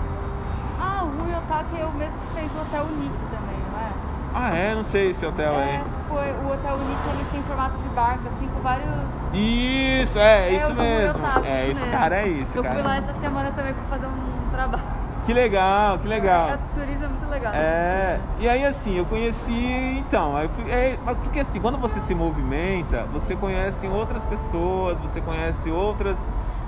Ah, 0.80 1.04
o 1.04 1.22
Rui 1.22 1.36
Otaki 1.36 1.82
é 1.82 1.86
o 1.86 1.92
mesmo 1.92 2.18
que 2.20 2.40
fez 2.40 2.52
o 2.56 2.62
Hotel 2.62 2.86
Nick 2.98 3.14
também, 3.26 3.60
não 3.72 3.80
é? 3.80 3.92
Ah, 4.34 4.56
é? 4.56 4.76
Não 4.76 4.84
sei 4.86 5.12
esse 5.12 5.26
hotel 5.26 5.56
aí. 5.56 5.70
É, 5.70 5.84
foi, 6.08 6.32
o 6.32 6.54
Hotel 6.54 6.78
Nick 6.78 7.10
ele 7.10 7.26
tem 7.32 7.44
formato 7.44 7.78
de 7.78 7.88
barca, 7.90 8.30
assim, 8.36 8.48
com 8.48 8.62
vários. 8.62 8.88
Isso, 9.34 10.18
é, 10.18 10.50
É, 10.50 10.54
isso 10.58 10.74
mesmo. 10.74 11.20
Otaki, 11.20 11.48
É, 11.48 11.68
isso 11.72 11.90
cara 11.92 12.16
é 12.16 12.28
esse, 12.30 12.56
Eu 12.56 12.64
cara. 12.64 12.76
fui 12.76 12.84
lá 12.84 12.98
essa 12.98 13.14
semana 13.14 13.52
também 13.52 13.74
pra 13.74 13.84
fazer 13.86 14.08
um 14.08 14.50
trabalho. 14.52 14.84
Que 15.26 15.34
legal, 15.34 15.98
que 15.98 16.08
legal. 16.08 16.50
É, 16.50 16.60
turismo 16.76 17.06
é 17.06 17.08
muito 17.08 17.28
legal. 17.30 17.52
É, 17.56 18.20
e 18.40 18.48
aí 18.48 18.64
assim, 18.64 18.96
eu 18.96 19.06
conheci, 19.06 19.98
então, 19.98 20.36
aí 20.36 20.48
fui, 20.48 20.70
é, 20.70 20.98
porque 21.24 21.40
assim, 21.40 21.60
quando 21.60 21.80
você 21.80 22.00
se 22.00 22.14
movimenta, 22.14 23.06
você 23.12 23.36
conhece 23.36 23.88
outras 23.88 24.24
pessoas, 24.24 25.00
você 25.00 25.20
conhece 25.22 25.72
outras 25.72 26.16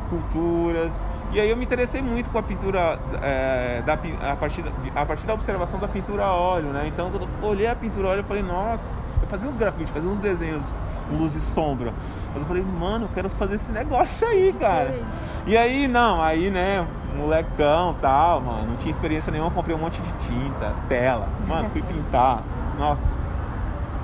culturas, 0.10 0.92
e 1.32 1.40
aí 1.40 1.50
eu 1.50 1.56
me 1.58 1.66
interessei 1.66 2.02
muito 2.02 2.30
com 2.32 2.40
a 2.40 2.44
pintura, 2.44 2.98
é, 3.22 3.84
da, 3.86 3.94
a, 4.32 4.36
partir 4.36 4.64
a 4.96 5.06
partir 5.06 5.28
da 5.28 5.34
observação 5.36 5.80
da 5.80 5.88
pintura 5.88 6.24
a 6.24 6.34
óleo, 6.34 6.70
né? 6.70 6.88
Então, 6.88 7.12
quando 7.12 7.28
eu 7.42 7.48
olhei 7.48 7.68
a 7.68 7.76
pintura 7.76 8.08
a 8.08 8.12
óleo, 8.12 8.20
eu 8.22 8.24
falei, 8.24 8.42
nossa, 8.42 8.98
fazia 9.30 9.48
uns 9.48 9.56
grafites, 9.56 9.94
fazia 9.94 10.10
uns 10.10 10.20
desenhos, 10.20 10.64
luz 11.12 11.36
e 11.36 11.42
sombra, 11.42 11.94
mas 12.34 12.42
eu 12.42 12.46
falei, 12.46 12.64
mano, 12.64 13.06
eu 13.06 13.10
quero 13.14 13.30
fazer 13.30 13.56
esse 13.56 13.72
negócio 13.72 14.28
aí, 14.28 14.54
cara. 14.60 15.00
E 15.46 15.56
aí, 15.58 15.88
não, 15.88 16.22
aí, 16.22 16.50
né, 16.50 16.86
molecão 17.16 17.96
tal, 18.02 18.42
mano, 18.42 18.70
não 18.70 18.76
tinha 18.78 18.92
experiência 18.92 19.32
nenhuma, 19.32 19.52
comprei 19.52 19.76
um 19.76 19.80
monte 19.80 20.02
de 20.02 20.14
tinta, 20.26 20.74
tela, 20.90 21.28
mano, 21.48 21.70
fui 21.70 21.82
pintar, 21.82 22.44
nossa, 22.78 23.02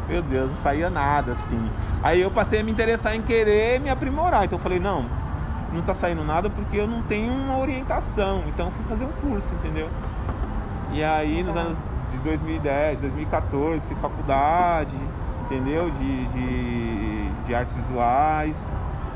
meu 0.08 0.22
Deus, 0.22 0.50
não 0.50 0.58
saía 0.58 0.90
nada 0.90 1.34
assim. 1.34 1.70
Aí 2.02 2.22
eu 2.22 2.32
passei 2.32 2.60
a 2.60 2.64
me 2.64 2.72
interessar 2.72 3.16
em 3.16 3.22
querer 3.22 3.80
me 3.80 3.90
aprimorar, 3.90 4.46
então 4.46 4.58
eu 4.58 4.64
falei, 4.64 4.80
não, 4.80 5.06
não 5.72 5.82
tá 5.82 5.96
saindo 5.96 6.24
nada 6.24 6.50
porque 6.50 6.78
eu 6.78 6.88
não 6.88 7.02
tenho 7.02 7.34
uma 7.34 7.58
orientação, 7.58 8.44
então 8.48 8.68
eu 8.68 8.72
fui 8.72 8.86
fazer 8.86 9.06
um 9.06 9.12
curso, 9.30 9.54
entendeu? 9.56 9.90
E 10.92 11.04
aí, 11.04 11.42
nos 11.44 11.56
anos 11.56 11.78
de 12.12 12.18
2010, 12.20 13.00
2014, 13.00 13.88
fiz 13.88 14.00
faculdade, 14.00 14.96
entendeu? 15.46 15.90
De, 15.90 16.26
de, 16.28 17.30
de 17.46 17.56
artes 17.56 17.76
visuais. 17.76 18.56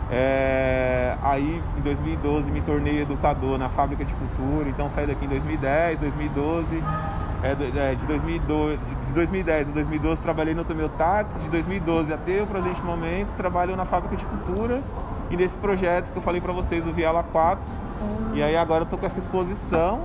É, 0.10 1.16
aí 1.22 1.62
em 1.78 1.82
2012 1.82 2.50
me 2.50 2.62
tornei 2.62 3.02
educador 3.02 3.58
na 3.58 3.68
fábrica 3.68 4.06
de 4.06 4.14
cultura, 4.14 4.70
então 4.70 4.90
saí 4.90 5.06
daqui 5.06 5.26
em 5.26 5.30
2010, 5.30 6.00
2012. 6.00 6.82
É, 7.44 7.52
é, 7.92 7.96
de, 7.96 8.06
2002, 8.08 8.80
de- 8.80 8.96
de 9.08 9.14
2010 9.14 9.68
a 9.70 9.72
2012 9.72 10.20
trabalhei 10.22 10.56
no 10.56 10.64
Tomiotaki, 10.66 11.38
de 11.40 11.50
2012 11.50 12.12
até 12.12 12.42
o 12.42 12.48
presente 12.48 12.82
momento 12.82 13.28
trabalho 13.38 13.76
na 13.76 13.86
fábrica 13.86 14.16
de 14.16 14.26
cultura 14.26 14.82
e 15.30 15.38
nesse 15.38 15.56
projeto 15.60 16.12
que 16.12 16.18
eu 16.18 16.22
falei 16.24 16.42
pra 16.42 16.52
vocês, 16.54 16.88
o 16.88 16.92
Viela 16.92 17.22
4. 17.22 17.62
E 18.34 18.42
aí 18.42 18.56
agora 18.56 18.84
eu 18.84 18.88
tô 18.88 18.98
com 18.98 19.06
essa 19.06 19.20
exposição. 19.20 20.00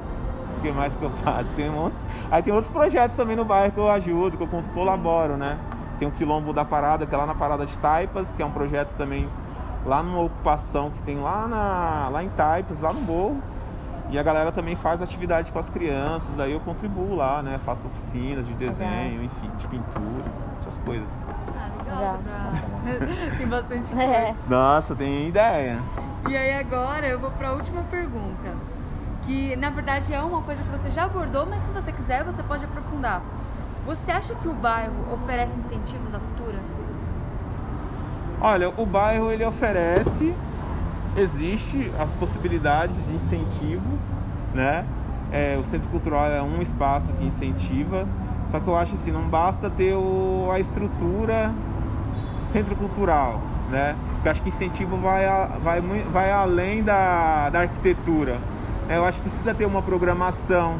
O 0.58 0.60
que 0.62 0.70
mais 0.72 0.92
que 0.94 1.02
eu 1.02 1.10
faço? 1.24 1.46
Tem 1.56 1.70
um 1.70 1.72
monte. 1.74 1.94
Aí 2.30 2.42
tem 2.42 2.52
outros 2.52 2.72
projetos 2.72 3.16
também 3.16 3.34
no 3.34 3.44
bairro 3.44 3.72
que 3.72 3.78
eu 3.78 3.90
ajudo, 3.90 4.36
que 4.36 4.42
eu 4.42 4.48
colaboro, 4.74 5.36
né? 5.36 5.58
Tem 6.02 6.08
o 6.08 6.10
Quilombo 6.10 6.52
da 6.52 6.64
Parada, 6.64 7.06
que 7.06 7.14
é 7.14 7.16
lá 7.16 7.26
na 7.26 7.34
Parada 7.36 7.64
de 7.64 7.76
Taipas, 7.76 8.32
que 8.32 8.42
é 8.42 8.44
um 8.44 8.50
projeto 8.50 8.92
também 8.96 9.28
lá 9.86 10.02
numa 10.02 10.20
ocupação 10.20 10.90
que 10.90 11.00
tem 11.02 11.20
lá, 11.20 11.46
na, 11.46 12.08
lá 12.10 12.24
em 12.24 12.28
Taipas, 12.30 12.80
lá 12.80 12.92
no 12.92 13.00
morro. 13.02 13.40
E 14.10 14.18
a 14.18 14.22
galera 14.24 14.50
também 14.50 14.74
faz 14.74 15.00
atividade 15.00 15.52
com 15.52 15.60
as 15.60 15.70
crianças, 15.70 16.40
aí 16.40 16.50
eu 16.50 16.58
contribuo 16.58 17.14
lá, 17.14 17.40
né? 17.40 17.60
Faço 17.64 17.86
oficinas 17.86 18.48
de 18.48 18.52
desenho, 18.54 19.22
enfim, 19.22 19.48
de 19.56 19.68
pintura, 19.68 20.24
essas 20.58 20.76
coisas. 20.80 21.08
Ah, 21.56 21.68
legal. 21.78 21.98
Legal. 22.00 22.18
pra- 22.24 23.06
Tem 23.38 23.46
bastante 23.46 23.84
coisa. 23.84 24.02
É. 24.02 24.34
Nossa, 24.48 24.96
tem 24.96 25.28
ideia. 25.28 25.78
E 26.28 26.36
aí 26.36 26.52
agora 26.58 27.06
eu 27.06 27.20
vou 27.20 27.30
para 27.30 27.50
a 27.50 27.52
última 27.52 27.82
pergunta, 27.84 28.50
que 29.24 29.54
na 29.54 29.70
verdade 29.70 30.12
é 30.12 30.20
uma 30.20 30.42
coisa 30.42 30.60
que 30.64 30.68
você 30.70 30.90
já 30.90 31.04
abordou, 31.04 31.46
mas 31.46 31.62
se 31.62 31.70
você 31.70 31.92
quiser 31.92 32.24
você 32.24 32.42
pode 32.42 32.64
aprofundar. 32.64 33.22
Você 33.84 34.12
acha 34.12 34.34
que 34.34 34.48
o 34.48 34.54
bairro 34.54 35.12
oferece 35.12 35.52
incentivos 35.58 36.14
à 36.14 36.18
cultura? 36.18 36.58
Olha, 38.40 38.72
o 38.76 38.86
bairro 38.86 39.30
ele 39.30 39.44
oferece, 39.44 40.34
existe 41.16 41.90
as 41.98 42.14
possibilidades 42.14 42.94
de 43.06 43.14
incentivo, 43.14 43.98
né? 44.54 44.84
É, 45.30 45.56
o 45.60 45.64
centro 45.64 45.88
cultural 45.88 46.26
é 46.26 46.42
um 46.42 46.60
espaço 46.60 47.12
que 47.14 47.24
incentiva, 47.24 48.06
só 48.48 48.60
que 48.60 48.68
eu 48.68 48.76
acho 48.76 48.94
assim, 48.94 49.10
não 49.10 49.22
basta 49.28 49.70
ter 49.70 49.94
o- 49.94 50.50
a 50.52 50.60
estrutura 50.60 51.52
centro 52.46 52.74
cultural, 52.76 53.40
né? 53.70 53.96
Eu 54.24 54.30
acho 54.30 54.42
que 54.42 54.48
incentivo 54.50 54.96
vai, 54.98 55.24
vai, 55.62 55.80
vai 56.12 56.30
além 56.32 56.82
da, 56.82 57.48
da 57.50 57.60
arquitetura. 57.60 58.38
né? 58.86 58.98
Eu 58.98 59.04
acho 59.06 59.18
que 59.20 59.28
precisa 59.28 59.54
ter 59.54 59.64
uma 59.64 59.80
programação 59.80 60.76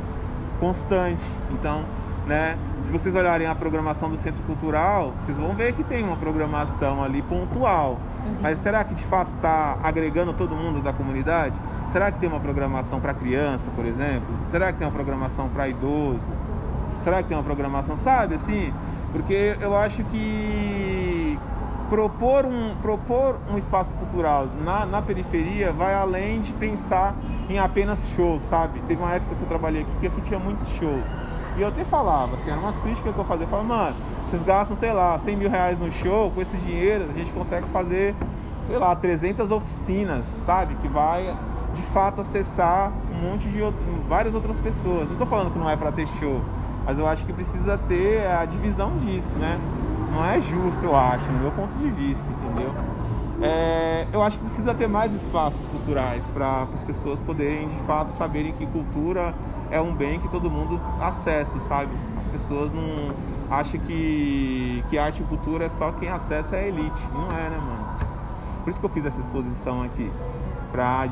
constante. 0.60 1.24
Então, 1.52 1.84
né? 2.26 2.56
Se 2.84 2.92
vocês 2.92 3.14
olharem 3.14 3.46
a 3.46 3.54
programação 3.54 4.10
do 4.10 4.16
centro 4.16 4.42
cultural, 4.44 5.12
vocês 5.18 5.38
vão 5.38 5.54
ver 5.54 5.72
que 5.74 5.84
tem 5.84 6.04
uma 6.04 6.16
programação 6.16 7.02
ali 7.02 7.22
pontual. 7.22 7.98
Mas 8.40 8.58
será 8.58 8.84
que 8.84 8.94
de 8.94 9.04
fato 9.04 9.32
está 9.34 9.78
agregando 9.82 10.32
todo 10.32 10.54
mundo 10.54 10.82
da 10.82 10.92
comunidade? 10.92 11.54
Será 11.90 12.10
que 12.10 12.18
tem 12.18 12.28
uma 12.28 12.40
programação 12.40 13.00
para 13.00 13.12
criança, 13.12 13.70
por 13.74 13.84
exemplo? 13.84 14.28
Será 14.50 14.72
que 14.72 14.78
tem 14.78 14.86
uma 14.86 14.92
programação 14.92 15.48
para 15.48 15.68
idoso? 15.68 16.30
Será 17.02 17.22
que 17.22 17.28
tem 17.28 17.36
uma 17.36 17.42
programação, 17.42 17.98
sabe, 17.98 18.36
assim? 18.36 18.72
Porque 19.12 19.56
eu 19.60 19.76
acho 19.76 20.04
que 20.04 21.38
propor 21.90 22.46
um, 22.46 22.74
propor 22.76 23.38
um 23.52 23.58
espaço 23.58 23.92
cultural 23.94 24.48
na, 24.64 24.86
na 24.86 25.02
periferia 25.02 25.72
vai 25.72 25.92
além 25.92 26.40
de 26.40 26.50
pensar 26.52 27.14
em 27.50 27.58
apenas 27.58 28.06
shows, 28.16 28.42
sabe? 28.42 28.80
Teve 28.88 29.02
uma 29.02 29.12
época 29.12 29.34
que 29.34 29.42
eu 29.42 29.48
trabalhei 29.48 29.82
aqui 29.82 29.90
que 30.00 30.06
aqui 30.06 30.20
tinha 30.22 30.38
muitos 30.38 30.66
shows. 30.78 31.04
E 31.56 31.60
eu 31.60 31.68
até 31.68 31.84
falava, 31.84 32.36
assim, 32.36 32.50
eram 32.50 32.62
umas 32.62 32.76
críticas 32.76 33.12
que 33.12 33.18
eu 33.18 33.24
fazia. 33.24 33.44
Eu 33.44 33.50
falava, 33.50 33.68
mano, 33.68 33.96
vocês 34.28 34.42
gastam, 34.42 34.76
sei 34.76 34.92
lá, 34.92 35.18
100 35.18 35.36
mil 35.36 35.50
reais 35.50 35.78
no 35.78 35.92
show, 35.92 36.30
com 36.30 36.40
esse 36.40 36.56
dinheiro 36.56 37.06
a 37.10 37.12
gente 37.12 37.30
consegue 37.32 37.66
fazer, 37.68 38.14
sei 38.66 38.78
lá, 38.78 38.96
300 38.96 39.50
oficinas, 39.50 40.24
sabe? 40.46 40.74
Que 40.76 40.88
vai, 40.88 41.36
de 41.74 41.82
fato, 41.82 42.22
acessar 42.22 42.92
um 43.10 43.30
monte 43.30 43.46
de 43.48 43.60
outro, 43.60 43.80
várias 44.08 44.34
outras 44.34 44.58
pessoas. 44.60 45.10
Não 45.10 45.16
tô 45.16 45.26
falando 45.26 45.52
que 45.52 45.58
não 45.58 45.68
é 45.68 45.76
pra 45.76 45.92
ter 45.92 46.06
show, 46.18 46.40
mas 46.86 46.98
eu 46.98 47.06
acho 47.06 47.26
que 47.26 47.32
precisa 47.32 47.76
ter 47.76 48.26
a 48.26 48.44
divisão 48.46 48.96
disso, 48.96 49.36
né? 49.36 49.58
Não 50.10 50.24
é 50.24 50.40
justo, 50.40 50.82
eu 50.84 50.96
acho, 50.96 51.30
no 51.30 51.38
meu 51.38 51.50
ponto 51.50 51.74
de 51.76 51.90
vista, 51.90 52.24
entendeu? 52.30 52.72
É, 53.42 54.06
eu 54.12 54.22
acho 54.22 54.38
que 54.38 54.44
precisa 54.44 54.72
ter 54.72 54.86
mais 54.86 55.12
espaços 55.12 55.66
culturais 55.66 56.24
para 56.30 56.62
as 56.72 56.84
pessoas 56.84 57.20
poderem 57.20 57.68
de 57.68 57.78
fato 57.80 58.08
saberem 58.12 58.52
que 58.52 58.64
cultura 58.66 59.34
é 59.68 59.80
um 59.80 59.92
bem 59.92 60.20
que 60.20 60.28
todo 60.28 60.48
mundo 60.48 60.80
acessa, 61.00 61.58
sabe? 61.60 61.90
As 62.20 62.28
pessoas 62.28 62.72
não 62.72 63.08
acham 63.50 63.80
que, 63.80 64.84
que 64.88 64.96
arte 64.96 65.22
e 65.22 65.26
cultura 65.26 65.64
é 65.64 65.68
só 65.68 65.90
quem 65.92 66.08
acessa 66.08 66.56
é 66.56 66.64
a 66.64 66.68
elite. 66.68 67.02
Não 67.12 67.36
é, 67.36 67.50
né, 67.50 67.56
mano? 67.56 67.82
Por 68.62 68.70
isso 68.70 68.78
que 68.78 68.86
eu 68.86 68.90
fiz 68.90 69.04
essa 69.04 69.20
exposição 69.20 69.82
aqui, 69.82 70.12
para 70.70 71.06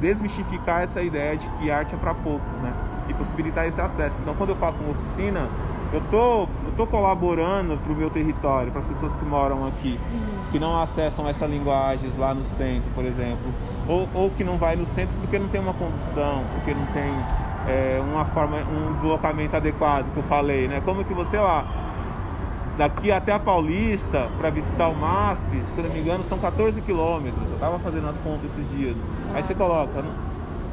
desmistificar 0.00 0.82
essa 0.82 1.02
ideia 1.02 1.36
de 1.36 1.48
que 1.50 1.68
arte 1.68 1.96
é 1.96 1.98
para 1.98 2.14
poucos, 2.14 2.52
né? 2.58 2.72
E 3.08 3.14
possibilitar 3.14 3.66
esse 3.66 3.80
acesso. 3.80 4.20
Então, 4.22 4.36
quando 4.36 4.50
eu 4.50 4.56
faço 4.56 4.78
uma 4.78 4.92
oficina, 4.92 5.48
eu 5.92 6.00
tô, 6.10 6.42
eu 6.42 6.72
tô 6.76 6.86
colaborando 6.86 7.76
para 7.76 7.92
o 7.92 7.96
meu 7.96 8.10
território, 8.10 8.70
para 8.70 8.78
as 8.78 8.86
pessoas 8.86 9.14
que 9.16 9.24
moram 9.24 9.66
aqui, 9.66 9.98
que 10.52 10.58
não 10.58 10.80
acessam 10.80 11.28
essa 11.28 11.46
linguagens 11.46 12.16
lá 12.16 12.32
no 12.32 12.44
centro, 12.44 12.90
por 12.94 13.04
exemplo, 13.04 13.52
ou, 13.88 14.08
ou 14.14 14.30
que 14.30 14.44
não 14.44 14.56
vai 14.56 14.76
no 14.76 14.86
centro 14.86 15.16
porque 15.20 15.38
não 15.38 15.48
tem 15.48 15.60
uma 15.60 15.74
condução, 15.74 16.44
porque 16.54 16.72
não 16.72 16.86
tem 16.86 17.12
é, 17.66 18.00
uma 18.00 18.24
forma, 18.26 18.58
um 18.58 18.92
deslocamento 18.92 19.56
adequado 19.56 20.06
que 20.12 20.16
eu 20.16 20.22
falei, 20.22 20.68
né? 20.68 20.80
Como 20.84 21.04
que 21.04 21.12
você 21.12 21.36
lá 21.38 21.66
daqui 22.78 23.12
até 23.12 23.32
a 23.32 23.38
Paulista 23.38 24.28
para 24.38 24.48
visitar 24.48 24.88
o 24.88 24.94
MASP, 24.94 25.62
se 25.74 25.82
não 25.82 25.90
me 25.90 26.00
engano, 26.00 26.24
são 26.24 26.38
14 26.38 26.80
quilômetros. 26.80 27.50
Eu 27.50 27.58
tava 27.58 27.78
fazendo 27.78 28.08
as 28.08 28.18
contas 28.20 28.50
esses 28.52 28.70
dias. 28.70 28.96
Aí 29.34 29.42
você 29.42 29.54
coloca, 29.54 30.02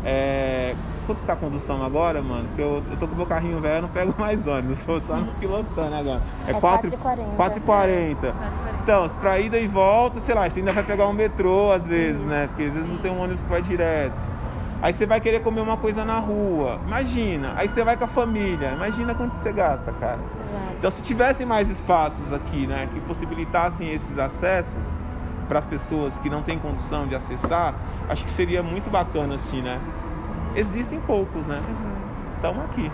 é, 0.04 0.76
quanto 1.06 1.20
tá 1.26 1.34
a 1.34 1.36
condução 1.36 1.84
agora, 1.84 2.22
mano? 2.22 2.48
Porque 2.50 2.62
eu, 2.62 2.84
eu 2.90 2.98
tô 2.98 3.08
com 3.08 3.14
o 3.14 3.18
meu 3.18 3.26
carrinho 3.26 3.60
velho, 3.60 3.78
eu 3.78 3.82
não 3.84 3.90
pego 3.90 4.14
mais 4.18 4.46
ônibus, 4.46 4.78
tô 4.86 5.00
só 5.02 5.18
pilotando 5.40 5.96
agora. 5.96 6.22
É, 6.48 6.52
é 6.52 6.54
4,40. 6.54 7.36
4,40. 7.38 8.34
Então, 8.84 9.10
pra 9.20 9.40
ida 9.40 9.58
e 9.58 9.68
volta, 9.68 10.20
sei 10.22 10.36
lá, 10.36 10.50
você 10.50 10.60
ainda 10.60 10.74
vai 10.74 10.84
pegar 10.84 11.08
um 11.08 11.14
metrô 11.14 11.72
às 11.72 11.86
vezes, 11.86 12.22
Isso. 12.22 12.30
né? 12.30 12.48
Porque 12.48 12.64
às 12.64 12.74
vezes 12.74 12.90
não 12.90 12.98
tem 12.98 13.12
um 13.12 13.20
ônibus 13.20 13.42
que 13.42 13.50
vai 13.50 13.62
direto. 13.62 14.38
Aí 14.82 14.94
você 14.94 15.08
vai 15.08 15.20
querer 15.20 15.42
comer 15.42 15.62
uma 15.62 15.78
coisa 15.78 16.06
na 16.06 16.20
rua. 16.20 16.80
Imagina. 16.86 17.54
Aí 17.56 17.68
você 17.68 17.84
vai 17.84 17.98
com 17.98 18.04
a 18.04 18.08
família. 18.08 18.74
Imagina 18.74 19.16
quanto 19.16 19.36
você 19.36 19.52
gasta, 19.52 19.92
cara. 19.94 20.20
Exato. 20.20 20.76
Então, 20.78 20.92
se 20.92 21.02
tivessem 21.02 21.46
mais 21.48 21.68
espaços 21.68 22.32
aqui, 22.32 22.68
né, 22.68 22.88
que 22.94 23.00
possibilitassem 23.02 23.92
esses 23.92 24.20
acessos 24.20 24.82
para 25.48 25.60
as 25.60 25.68
pessoas 25.68 26.18
que 26.20 26.30
não 26.30 26.44
têm 26.44 26.60
condição 26.60 27.08
de 27.08 27.16
acessar, 27.16 27.76
acho 28.10 28.24
que 28.24 28.32
seria 28.32 28.62
muito 28.62 28.90
bacana, 28.90 29.36
assim, 29.36 29.62
né? 29.62 29.80
existem 30.58 31.00
poucos, 31.02 31.46
né? 31.46 31.62
Estamos 32.36 32.58
uhum. 32.58 32.66
aqui. 32.66 32.92